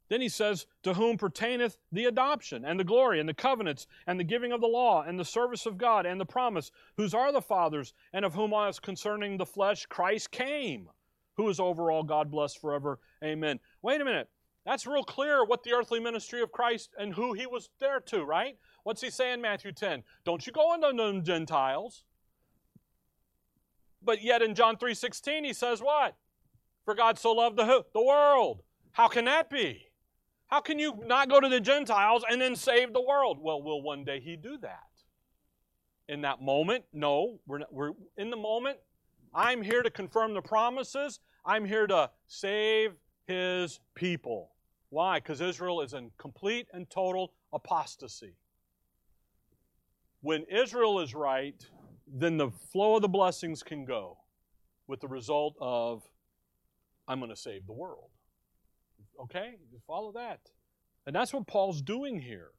[0.08, 4.18] Then he says, To whom pertaineth the adoption, and the glory, and the covenants, and
[4.18, 7.32] the giving of the law, and the service of God, and the promise, whose are
[7.32, 10.88] the fathers, and of whom as concerning the flesh Christ came,
[11.36, 12.98] who is over all God blessed forever.
[13.22, 13.60] Amen.
[13.82, 14.28] Wait a minute.
[14.64, 18.22] That's real clear what the earthly ministry of Christ and who he was there to,
[18.24, 18.58] right?
[18.82, 20.02] What's he saying, in Matthew 10?
[20.24, 22.04] Don't you go into them Gentiles.
[24.02, 26.16] But yet in John 3.16 he says what?
[26.84, 28.62] For God so loved the, the world.
[28.92, 29.87] How can that be?
[30.48, 33.38] How can you not go to the Gentiles and then save the world?
[33.40, 34.88] Well, will one day he do that?
[36.08, 36.84] In that moment?
[36.92, 38.78] No, we're, not, we're in the moment.
[39.34, 41.20] I'm here to confirm the promises.
[41.44, 42.92] I'm here to save
[43.26, 44.52] his people.
[44.88, 45.18] Why?
[45.18, 48.34] Because Israel is in complete and total apostasy.
[50.22, 51.62] When Israel is right,
[52.10, 54.16] then the flow of the blessings can go
[54.86, 56.02] with the result of,
[57.06, 58.08] I'm going to save the world.
[59.20, 59.54] Okay?
[59.70, 60.40] You follow that.
[61.06, 62.50] And that's what Paul's doing here.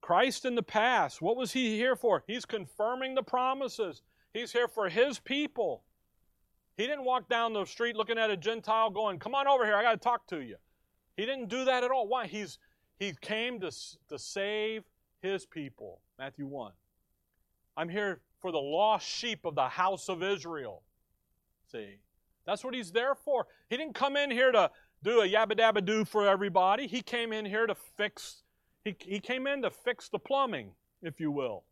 [0.00, 2.22] Christ in the past, what was he here for?
[2.26, 4.02] He's confirming the promises.
[4.34, 5.82] He's here for his people.
[6.76, 9.76] He didn't walk down the street looking at a Gentile going, Come on over here,
[9.76, 10.56] I got to talk to you.
[11.16, 12.08] He didn't do that at all.
[12.08, 12.26] Why?
[12.26, 12.58] He's,
[12.98, 13.70] he came to,
[14.08, 14.82] to save
[15.22, 16.00] his people.
[16.18, 16.72] Matthew 1.
[17.76, 20.82] I'm here for the lost sheep of the house of Israel.
[21.70, 21.96] See?
[22.46, 23.46] That's what he's there for.
[23.70, 24.70] He didn't come in here to
[25.04, 26.86] do a yabba dabba do for everybody.
[26.86, 28.42] He came in here to fix
[28.84, 31.64] he, he came in to fix the plumbing, if you will.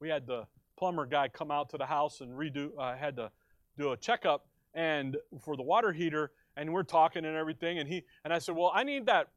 [0.00, 0.46] We had the
[0.78, 3.30] plumber guy come out to the house and redo, uh, had to
[3.76, 7.78] do a checkup and for the water heater, and we're talking and everything.
[7.78, 9.28] And he and I said, well, I need that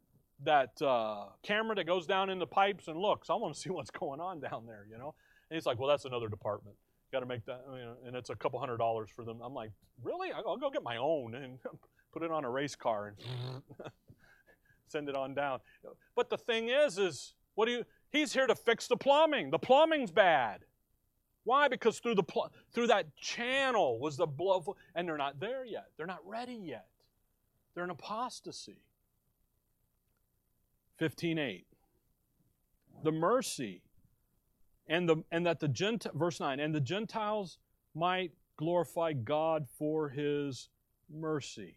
[0.43, 3.29] that uh, camera that goes down in the pipes and looks.
[3.29, 5.15] I want to see what's going on down there, you know.
[5.49, 6.75] And he's like, well, that's another department.
[7.11, 9.39] Got to make that, you know, and it's a couple hundred dollars for them.
[9.41, 9.71] I'm like,
[10.03, 10.31] really?
[10.31, 11.57] I'll go get my own and
[12.17, 13.87] put it on a race car and mm-hmm.
[14.87, 15.59] send it on down.
[16.15, 17.85] But the thing is, is what do you?
[18.09, 19.51] He's here to fix the plumbing.
[19.51, 20.61] The plumbing's bad.
[21.43, 21.67] Why?
[21.67, 24.63] Because through the pl- through that channel was the blood,
[24.95, 25.89] and they're not there yet.
[25.95, 26.87] They're not ready yet.
[27.75, 28.81] They're in apostasy.
[30.99, 31.65] 15:8.
[33.03, 33.83] The mercy
[34.87, 37.59] and the and that the Gent verse 9 and the Gentiles
[37.93, 40.69] might glorify God for his
[41.09, 41.75] mercy.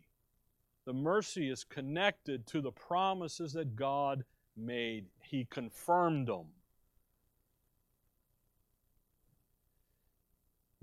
[0.91, 4.25] The mercy is connected to the promises that God
[4.57, 5.07] made.
[5.21, 6.47] He confirmed them.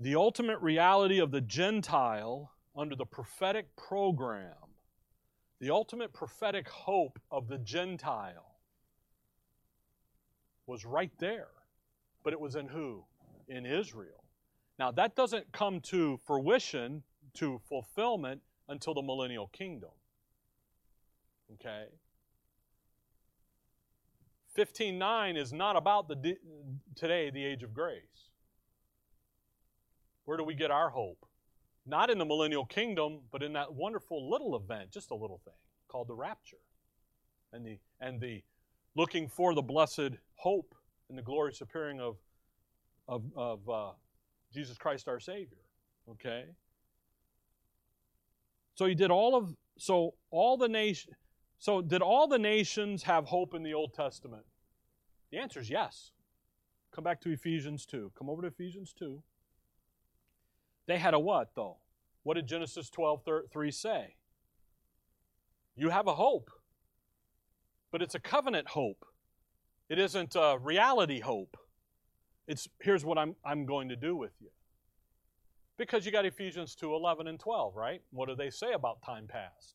[0.00, 4.54] The ultimate reality of the Gentile under the prophetic program,
[5.60, 8.54] the ultimate prophetic hope of the Gentile
[10.66, 11.48] was right there.
[12.24, 13.04] But it was in who?
[13.46, 14.24] In Israel.
[14.78, 17.02] Now, that doesn't come to fruition,
[17.34, 18.40] to fulfillment,
[18.70, 19.90] until the millennial kingdom.
[21.54, 21.86] Okay?
[24.56, 26.36] 15:9 is not about the
[26.96, 28.30] today the age of grace.
[30.24, 31.24] Where do we get our hope?
[31.86, 35.54] Not in the millennial kingdom, but in that wonderful little event, just a little thing
[35.86, 36.58] called the rapture.
[37.52, 38.42] And the and the
[38.94, 40.74] looking for the blessed hope
[41.08, 42.16] and the glorious appearing of
[43.06, 43.92] of, of uh,
[44.52, 45.64] Jesus Christ our Savior.
[46.10, 46.44] Okay?
[48.74, 51.14] So he did all of so all the nation
[51.58, 54.44] so did all the nations have hope in the Old Testament?
[55.30, 56.12] The answer is yes.
[56.92, 58.12] Come back to Ephesians 2.
[58.16, 59.22] Come over to Ephesians 2.
[60.86, 61.78] They had a what though?
[62.22, 64.14] What did Genesis 12 3 say?
[65.76, 66.50] You have a hope.
[67.90, 69.04] But it's a covenant hope.
[69.88, 71.56] It isn't a reality hope.
[72.46, 74.48] It's here's what I'm I'm going to do with you.
[75.76, 78.02] Because you got Ephesians 2 11 and 12, right?
[78.10, 79.74] What do they say about time past?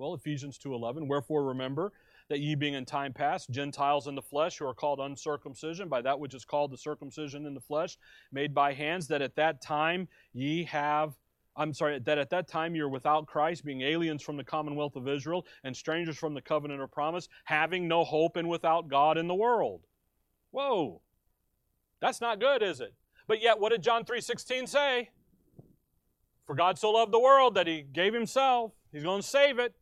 [0.00, 1.92] Well, Ephesians 2:11, wherefore remember
[2.28, 6.00] that ye being in time past, Gentiles in the flesh, who are called uncircumcision, by
[6.00, 7.98] that which is called the circumcision in the flesh,
[8.32, 11.18] made by hands, that at that time ye have
[11.54, 15.06] I'm sorry, that at that time you're without Christ, being aliens from the commonwealth of
[15.06, 19.26] Israel and strangers from the covenant of promise, having no hope and without God in
[19.26, 19.86] the world.
[20.52, 21.02] Whoa.
[21.98, 22.94] That's not good, is it?
[23.26, 25.10] But yet, what did John 3:16 say?
[26.46, 28.72] For God so loved the world that he gave himself.
[28.90, 29.74] He's going to save it.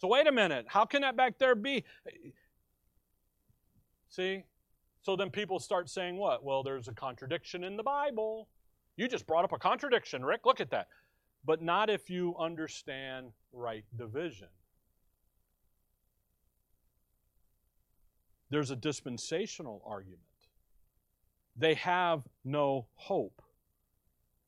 [0.00, 0.64] So wait a minute.
[0.66, 1.84] How can that back there be?
[4.08, 4.44] See?
[5.02, 6.42] So then people start saying what?
[6.42, 8.48] Well, there's a contradiction in the Bible.
[8.96, 10.46] You just brought up a contradiction, Rick.
[10.46, 10.88] Look at that.
[11.44, 14.48] But not if you understand right division.
[18.50, 20.20] There's a dispensational argument.
[21.56, 23.42] They have no hope.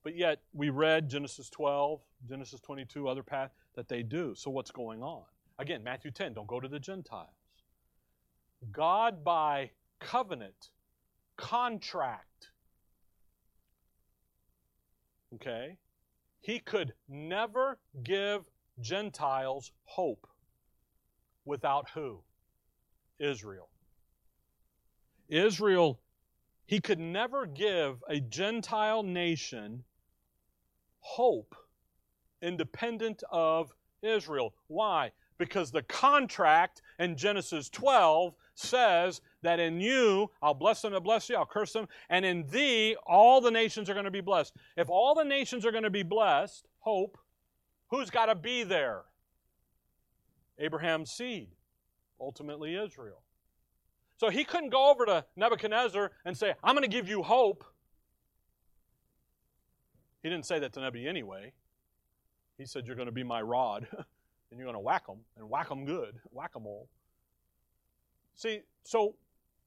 [0.03, 4.35] But yet, we read Genesis 12, Genesis 22, other path that they do.
[4.35, 5.23] So, what's going on?
[5.63, 7.29] Again, Matthew 10, don't go to the Gentiles.
[8.73, 10.71] God, by covenant,
[11.37, 12.49] contract,
[15.37, 15.77] okay,
[16.41, 18.43] he could never give
[18.81, 20.27] Gentiles hope
[21.45, 22.25] without who?
[23.21, 23.69] Israel.
[25.29, 26.01] Israel,
[26.67, 29.85] he could never give a Gentile nation
[30.99, 31.55] hope
[32.43, 34.55] independent of Israel.
[34.67, 35.13] Why?
[35.43, 41.29] Because the contract in Genesis 12 says that in you, I'll bless them and bless
[41.29, 44.55] you, I'll curse them, and in thee, all the nations are going to be blessed.
[44.77, 47.19] If all the nations are going to be blessed, hope,
[47.89, 49.03] who's got to be there?
[50.61, 51.49] Abraham's seed,
[52.21, 53.21] ultimately Israel.
[54.19, 57.65] So he couldn't go over to Nebuchadnezzar and say, I'm going to give you hope.
[60.23, 61.53] He didn't say that to Nebuchadnezzar anyway.
[62.59, 63.89] He said, You're going to be my rod.
[64.53, 66.89] and you're going to whack them and whack them good, whack them all.
[68.37, 69.17] See, so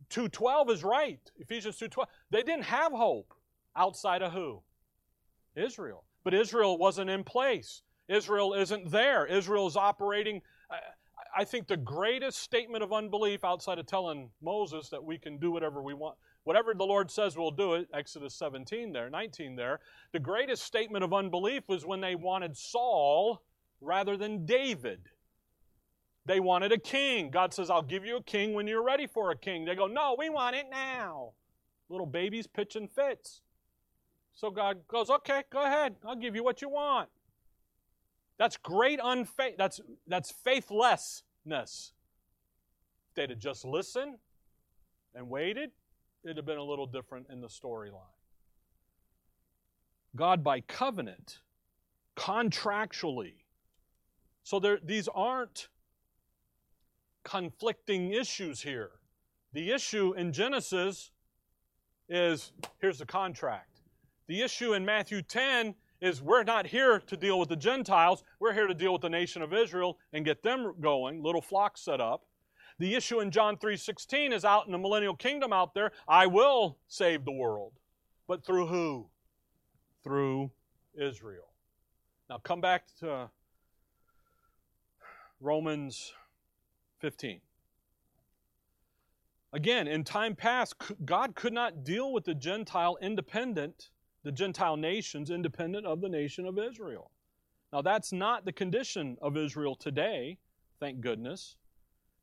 [0.10, 1.20] 2:12 is right.
[1.38, 2.06] Ephesians 2:12.
[2.30, 3.34] They didn't have hope
[3.76, 4.62] outside of who?
[5.56, 6.06] Israel.
[6.24, 7.82] But Israel wasn't in place.
[8.08, 9.26] Israel isn't there.
[9.26, 10.42] Israel is operating
[11.38, 15.52] I think the greatest statement of unbelief outside of telling Moses that we can do
[15.52, 16.16] whatever we want,
[16.46, 19.82] whatever the Lord says we'll do it, Exodus 17 there, 19 there,
[20.14, 23.42] the greatest statement of unbelief was when they wanted Saul
[23.82, 25.10] rather than David.
[26.26, 27.30] They wanted a king.
[27.30, 29.66] God says, I'll give you a king when you're ready for a king.
[29.66, 31.34] They go, No, we want it now.
[31.88, 33.42] Little babies pitching fits.
[34.34, 35.96] So God goes, Okay, go ahead.
[36.06, 37.10] I'll give you what you want.
[38.38, 39.56] That's great unfaith.
[39.58, 41.94] That's, that's faithlessness.
[43.10, 44.18] If they'd have just listened
[45.14, 45.72] and waited,
[46.24, 48.02] it'd have been a little different in the storyline.
[50.16, 51.40] God by covenant,
[52.16, 53.45] contractually.
[54.46, 55.70] So there, these aren't
[57.24, 58.92] conflicting issues here.
[59.54, 61.10] The issue in Genesis
[62.08, 63.82] is here's the contract.
[64.28, 68.24] The issue in Matthew 10 is we're not here to deal with the Gentiles.
[68.40, 71.82] We're here to deal with the nation of Israel and get them going, little flocks
[71.82, 72.28] set up.
[72.78, 76.78] The issue in John 3:16 is out in the millennial kingdom out there, I will
[76.88, 77.74] save the world.
[78.28, 79.10] But through who?
[80.04, 80.52] Through
[80.94, 81.52] Israel.
[82.30, 83.32] Now come back to
[85.40, 86.14] Romans
[87.00, 87.42] 15.
[89.54, 90.76] Again, in time past,
[91.06, 93.90] God could not deal with the Gentile independent
[94.26, 97.12] the Gentile nations independent of the nation of Israel.
[97.72, 100.40] Now, that's not the condition of Israel today,
[100.80, 101.58] thank goodness.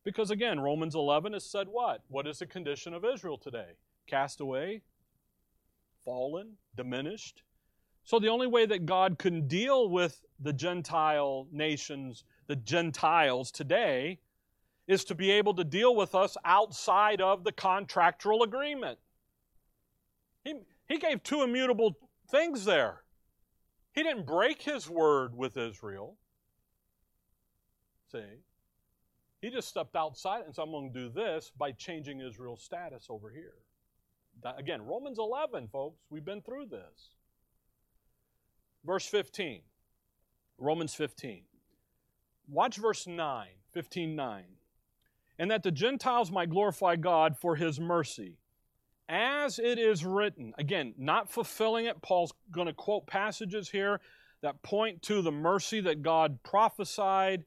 [0.03, 2.03] Because again, Romans 11 has said what?
[2.09, 3.77] What is the condition of Israel today?
[4.09, 4.83] Cast away,
[6.05, 7.45] fallen, diminished.
[8.03, 14.19] So the only way that God can deal with the Gentile nations, the Gentiles today,
[14.87, 18.99] is to be able to deal with us outside of the contractual agreement.
[20.45, 20.55] He,
[20.89, 21.97] he gave two immutable
[22.31, 23.03] things there.
[23.93, 26.17] He didn't break his word with Israel.
[28.11, 28.41] See?
[29.41, 33.07] He just stepped outside and said, I'm going to do this by changing Israel's status
[33.09, 33.55] over here.
[34.43, 37.11] That, again, Romans 11, folks, we've been through this.
[38.85, 39.61] Verse 15.
[40.59, 41.43] Romans 15.
[42.49, 44.45] Watch verse 9, 15 9.
[45.39, 48.37] And that the Gentiles might glorify God for his mercy
[49.09, 50.55] as it is written.
[50.59, 52.01] Again, not fulfilling it.
[52.03, 54.01] Paul's going to quote passages here
[54.43, 57.45] that point to the mercy that God prophesied,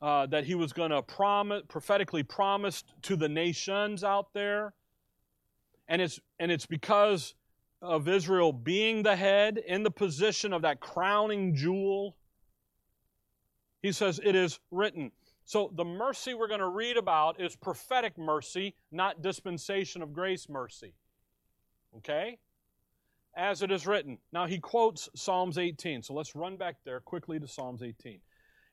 [0.00, 4.74] uh, that he was going to promise, prophetically promised to the nations out there.
[5.88, 7.34] And it's, and it's because
[7.82, 12.16] of Israel being the head in the position of that crowning jewel.
[13.82, 15.12] He says, It is written.
[15.44, 20.48] So the mercy we're going to read about is prophetic mercy, not dispensation of grace
[20.48, 20.94] mercy.
[21.96, 22.38] Okay?
[23.36, 24.18] As it is written.
[24.32, 26.02] Now he quotes Psalms 18.
[26.02, 28.20] So let's run back there quickly to Psalms 18.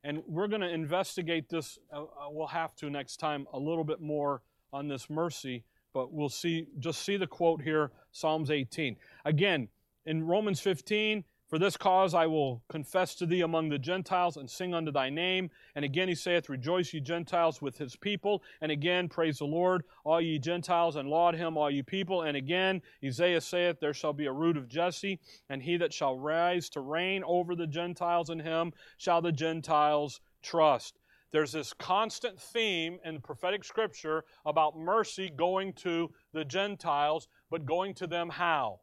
[0.03, 3.84] And we're going to investigate this, uh, uh, we'll have to next time, a little
[3.84, 4.41] bit more
[4.72, 8.95] on this mercy, but we'll see, just see the quote here, Psalms 18.
[9.26, 9.68] Again,
[10.05, 14.50] in Romans 15, for this cause I will confess to thee among the Gentiles and
[14.50, 15.50] sing unto thy name.
[15.76, 18.43] And again he saith, Rejoice, ye Gentiles, with his people.
[18.62, 22.22] And again, praise the Lord, all ye Gentiles, and laud him, all ye people.
[22.22, 25.20] And again, Isaiah saith, There shall be a root of Jesse,
[25.50, 30.22] and he that shall rise to reign over the Gentiles in him shall the Gentiles
[30.43, 31.00] trust.
[31.32, 37.66] There's this constant theme in the prophetic scripture about mercy going to the Gentiles, but
[37.66, 38.80] going to them how?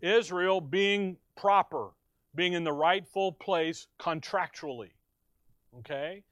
[0.00, 1.90] Israel being proper,
[2.34, 4.90] being in the rightful place contractually.
[5.78, 6.24] Okay?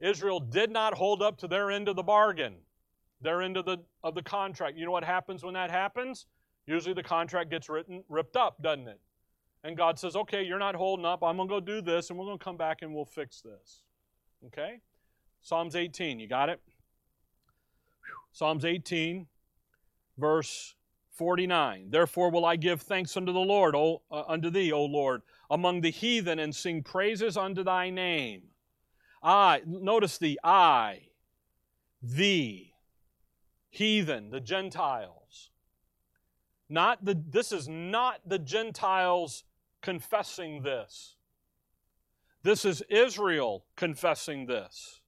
[0.00, 2.54] Israel did not hold up to their end of the bargain,
[3.20, 4.76] their end of the, of the contract.
[4.76, 6.26] You know what happens when that happens?
[6.66, 9.00] Usually the contract gets written, ripped up, doesn't it?
[9.62, 11.22] And God says, okay, you're not holding up.
[11.22, 13.42] I'm going to go do this, and we're going to come back and we'll fix
[13.42, 13.82] this.
[14.46, 14.80] Okay?
[15.42, 16.60] Psalms 18, you got it?
[18.32, 19.26] Psalms 18,
[20.16, 20.74] verse
[21.12, 21.90] 49.
[21.90, 25.80] Therefore will I give thanks unto the Lord, o, uh, unto thee, O Lord, among
[25.80, 28.42] the heathen, and sing praises unto thy name.
[29.22, 31.08] I, notice the I,
[32.02, 32.72] thee,
[33.68, 35.50] heathen, the Gentiles.
[36.68, 39.44] Not the, this is not the Gentiles
[39.82, 41.16] confessing this.
[42.42, 45.00] This is Israel confessing this.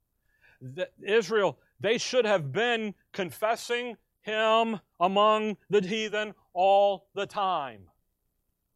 [0.60, 7.82] The, Israel, they should have been confessing him among the heathen all the time.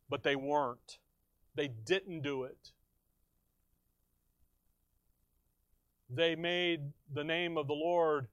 [0.08, 0.98] But they weren't.
[1.56, 2.72] They didn't do it.
[6.10, 6.80] they made
[7.12, 8.28] the name of the Lord.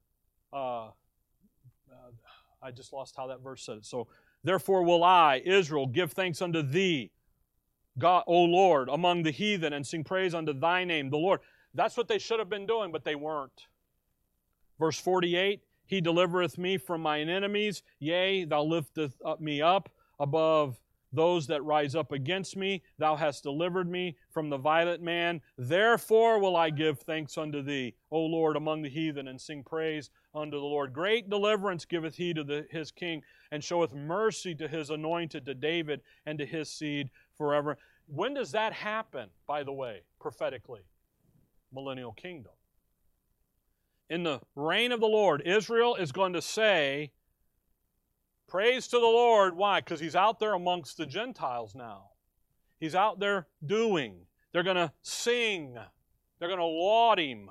[0.52, 0.90] Uh, uh,
[2.62, 3.86] I just lost how that verse said it.
[3.86, 4.08] So,
[4.42, 7.10] therefore will I, Israel, give thanks unto thee,
[7.98, 11.40] God, O Lord, among the heathen, and sing praise unto thy name, the Lord.
[11.74, 13.66] That's what they should have been doing, but they weren't.
[14.78, 20.80] Verse 48 He delivereth me from mine enemies, yea, thou lifteth up me up above
[21.14, 22.82] those that rise up against me.
[22.98, 25.40] Thou hast delivered me from the violent man.
[25.56, 30.10] Therefore will I give thanks unto thee, O Lord, among the heathen, and sing praise
[30.34, 30.92] unto the Lord.
[30.92, 35.54] Great deliverance giveth he to the, his king, and showeth mercy to his anointed, to
[35.54, 37.78] David, and to his seed forever.
[38.06, 40.82] When does that happen, by the way, prophetically?
[41.72, 42.52] Millennial kingdom.
[44.10, 47.10] In the reign of the Lord, Israel is going to say,
[48.48, 49.56] Praise to the Lord.
[49.56, 49.80] Why?
[49.80, 52.10] Because he's out there amongst the Gentiles now.
[52.78, 54.26] He's out there doing.
[54.52, 55.76] They're going to sing.
[56.38, 57.50] They're going to laud him.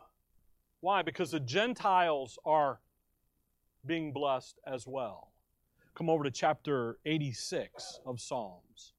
[0.79, 1.01] Why?
[1.01, 2.79] Because the Gentiles are
[3.85, 5.31] being blessed as well.
[5.95, 8.93] Come over to chapter 86 of Psalms.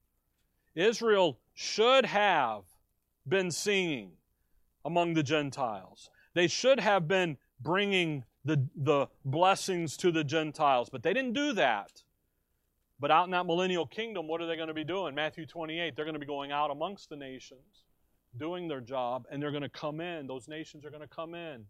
[0.74, 2.64] Israel should have
[3.26, 4.12] been singing
[4.84, 6.10] among the Gentiles.
[6.34, 11.52] They should have been bringing the, the blessings to the Gentiles, but they didn't do
[11.54, 12.02] that.
[13.00, 15.14] But out in that millennial kingdom, what are they going to be doing?
[15.14, 17.84] Matthew 28, they're going to be going out amongst the nations,
[18.36, 20.26] doing their job, and they're going to come in.
[20.26, 21.64] Those nations are going to come in.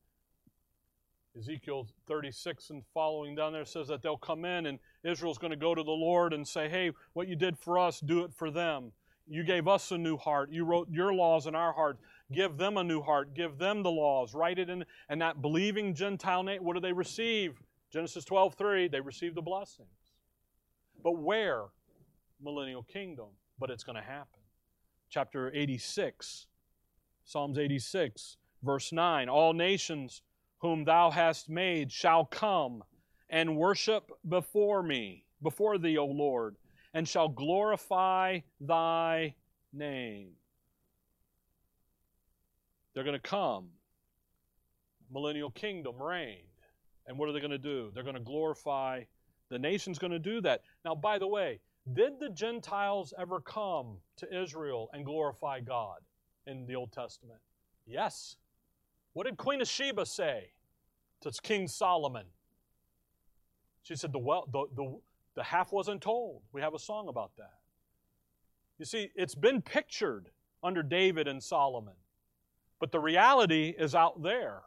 [1.37, 5.57] Ezekiel 36 and following down there says that they'll come in and Israel's going to
[5.57, 8.53] go to the Lord and say, Hey, what you did for us, do it for
[8.53, 8.93] them.
[9.27, 10.51] You gave us a new heart.
[10.53, 11.99] You wrote your laws in our heart.
[12.33, 13.35] Give them a new heart.
[13.35, 14.35] Give them the laws.
[14.35, 14.85] Write it in.
[15.09, 17.61] And that believing Gentile name, what do they receive?
[17.93, 19.89] Genesis 12 3, they receive the blessings.
[21.03, 21.65] But where?
[22.43, 23.29] Millennial kingdom.
[23.59, 24.41] But it's going to happen.
[25.11, 26.47] Chapter 86,
[27.25, 30.23] Psalms 86, verse 9 All nations
[30.59, 32.83] whom thou hast made shall come
[33.29, 36.57] and worship before me, before thee, O Lord,
[36.95, 39.35] and shall glorify thy
[39.73, 40.31] name.
[42.95, 43.69] They're going to come.
[45.13, 46.45] Millennial kingdom reign.
[47.07, 47.91] And what are they going to do?
[47.95, 49.03] They're going to glorify.
[49.51, 50.63] The nation's going to do that.
[50.85, 51.61] Now, by the way,
[51.93, 55.99] did the Gentiles ever come to Israel and glorify God
[56.47, 57.41] in the Old Testament?
[57.87, 58.37] Yes.
[59.13, 60.53] What did Queen of Sheba say
[61.21, 62.25] to King Solomon?
[63.83, 64.99] She said, the, well, the, the,
[65.35, 66.41] the half wasn't told.
[66.53, 67.59] We have a song about that.
[68.79, 70.31] You see, it's been pictured
[70.63, 71.95] under David and Solomon.
[72.85, 74.61] But the reality is out there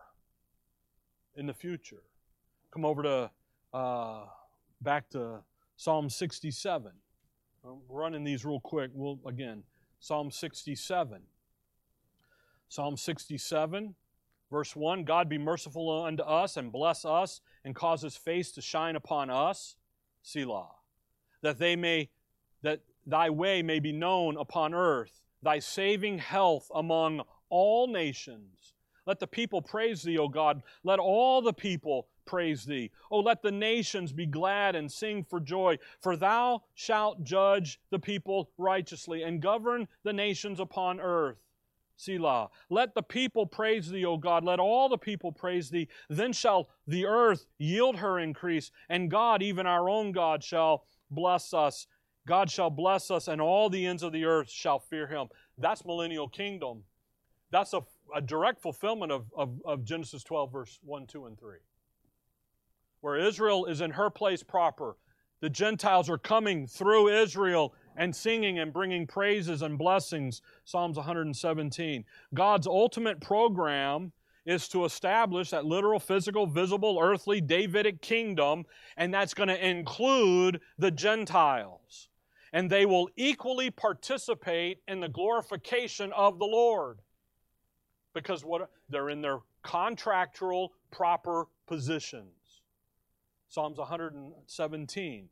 [1.35, 2.01] in the future.
[2.71, 3.31] Come over to
[3.75, 4.21] uh,
[4.81, 5.41] back to
[5.75, 6.93] Psalm 67.
[7.63, 8.89] I'm running these real quick.
[8.95, 9.61] We'll again,
[9.99, 11.21] Psalm 67.
[12.69, 13.93] Psalm 67,
[14.49, 18.63] verse 1 God be merciful unto us and bless us and cause his face to
[18.63, 19.75] shine upon us,
[20.23, 20.71] Selah,
[21.43, 22.09] that they may,
[22.63, 28.73] that thy way may be known upon earth, thy saving health among all nations.
[29.05, 30.61] Let the people praise thee, O God.
[30.83, 32.91] Let all the people praise thee.
[33.09, 37.99] Oh, let the nations be glad and sing for joy, for thou shalt judge the
[37.99, 41.37] people righteously and govern the nations upon earth.
[41.95, 42.49] Selah.
[42.69, 44.43] Let the people praise thee, O God.
[44.43, 45.87] Let all the people praise thee.
[46.09, 51.53] Then shall the earth yield her increase, and God, even our own God, shall bless
[51.53, 51.87] us.
[52.27, 55.27] God shall bless us, and all the ends of the earth shall fear him.
[55.57, 56.83] That's millennial kingdom.
[57.51, 57.81] That's a,
[58.15, 61.57] a direct fulfillment of, of, of Genesis 12, verse 1, 2, and 3.
[63.01, 64.97] Where Israel is in her place proper.
[65.39, 70.41] The Gentiles are coming through Israel and singing and bringing praises and blessings.
[70.65, 72.03] Psalms 117.
[72.33, 74.11] God's ultimate program
[74.45, 80.61] is to establish that literal, physical, visible, earthly, Davidic kingdom, and that's going to include
[80.77, 82.07] the Gentiles.
[82.53, 86.99] And they will equally participate in the glorification of the Lord
[88.17, 92.61] because what they're in their contractual proper positions.
[93.47, 95.29] Psalms 117.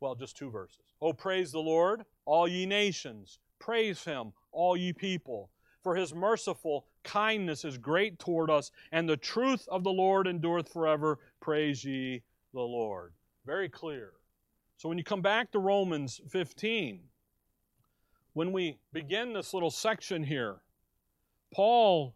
[0.00, 0.78] Well, just two verses.
[1.02, 3.38] Oh, praise the Lord, all ye nations.
[3.58, 5.50] Praise him, all ye people.
[5.82, 10.72] For his merciful kindness is great toward us, and the truth of the Lord endureth
[10.72, 11.18] forever.
[11.40, 12.22] Praise ye
[12.54, 13.12] the Lord.
[13.44, 14.12] Very clear.
[14.78, 17.00] So when you come back to Romans 15,
[18.32, 20.56] when we begin this little section here,
[21.52, 22.14] Paul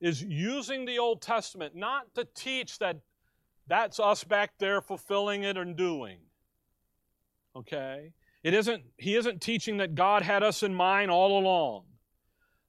[0.00, 3.00] is using the Old Testament not to teach that
[3.66, 6.18] that's us back there fulfilling it and doing.
[7.54, 8.12] Okay?
[8.42, 11.84] It isn't, he isn't teaching that God had us in mind all along.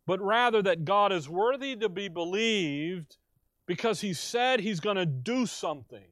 [0.09, 3.17] but rather that God is worthy to be believed
[3.67, 6.07] because He said He's going to do something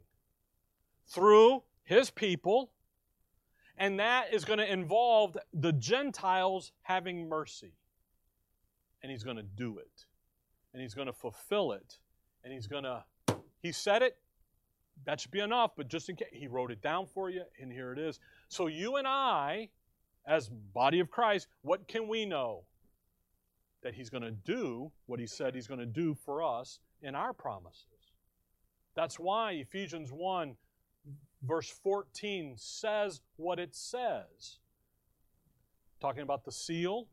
[1.08, 2.70] through His people,
[3.76, 7.74] and that is going to involve the Gentiles having mercy.
[9.08, 10.04] And He's going to do it,
[10.74, 11.98] and He's going to fulfill it,
[12.44, 13.06] and He's going to,
[13.62, 14.18] He said it,
[15.06, 17.72] that should be enough, but just in case, He wrote it down for you, and
[17.72, 18.20] here it is.
[18.50, 19.70] So you and I,
[20.28, 22.66] as body of Christ, what can we know?
[23.82, 27.16] That He's going to do what He said He's going to do for us in
[27.16, 28.12] our promises.
[28.94, 30.58] That's why Ephesians 1,
[31.44, 34.60] verse 14, says what it says.
[36.02, 37.08] Talking about the seal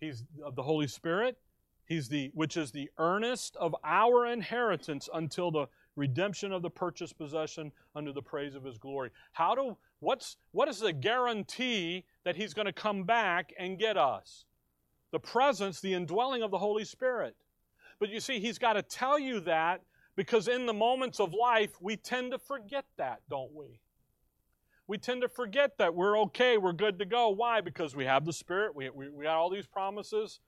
[0.00, 1.38] he's of the Holy Spirit,
[1.84, 5.66] he's the which is the earnest of our inheritance until the
[5.96, 9.10] redemption of the purchased possession under the praise of his glory.
[9.32, 13.96] How do what's what is the guarantee that he's going to come back and get
[13.96, 14.44] us?
[15.12, 17.36] The presence, the indwelling of the Holy Spirit.
[17.98, 19.80] But you see, he's got to tell you that
[20.16, 23.80] because in the moments of life, we tend to forget that, don't we?
[24.88, 27.28] We tend to forget that we're okay, we're good to go.
[27.30, 27.60] Why?
[27.60, 30.40] Because we have the Spirit, we, we, we got all these promises,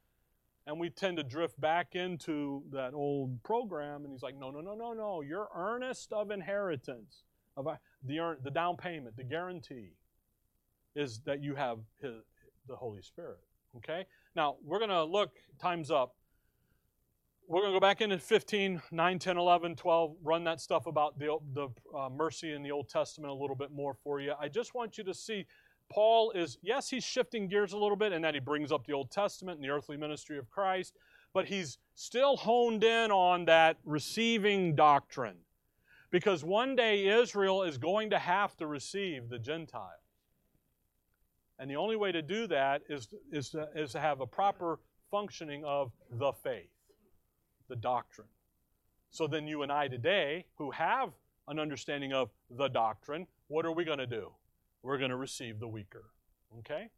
[0.67, 4.05] and we tend to drift back into that old program.
[4.05, 5.23] And he's like, no, no, no, no, no.
[5.23, 7.25] You're earnest of inheritance,
[7.57, 9.95] of uh, the, the down payment, the guarantee
[10.95, 12.15] is that you have his,
[12.69, 13.41] the Holy Spirit.
[13.77, 14.07] Okay?
[14.37, 15.31] Now, we're going to look,
[15.61, 16.15] time's up
[17.49, 21.19] we're going to go back into 15, 9, 10, 11, 12, run that stuff about
[21.19, 24.35] the, the uh, mercy in the Old Testament a little bit more for you.
[24.39, 25.47] I just want you to see
[25.91, 28.93] Paul is, yes, he's shifting gears a little bit in that he brings up the
[28.93, 30.99] Old Testament and the earthly ministry of Christ,
[31.33, 35.37] but he's still honed in on that receiving doctrine.
[36.11, 39.95] Because one day Israel is going to have to receive the Gentiles.
[41.59, 44.81] And the only way to do that is, is, to, is to have a proper
[45.11, 46.69] functioning of the faith
[47.69, 48.29] the doctrine.
[49.11, 51.11] So then, you and I today, who have
[51.49, 54.31] an understanding of the doctrine, what are we going to do?
[54.83, 56.05] We're going to receive the weaker.
[56.59, 56.89] Okay?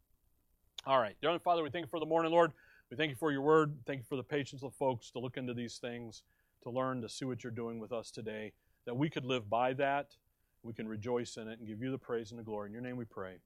[0.86, 1.16] All right.
[1.20, 2.52] Dear Heavenly Father, we thank you for the morning, Lord.
[2.90, 3.74] We thank you for your word.
[3.86, 6.22] Thank you for the patience of folks to look into these things,
[6.64, 8.52] to learn, to see what you're doing with us today,
[8.86, 10.16] that we could live by that.
[10.62, 12.68] We can rejoice in it and give you the praise and the glory.
[12.68, 13.36] In your name we pray.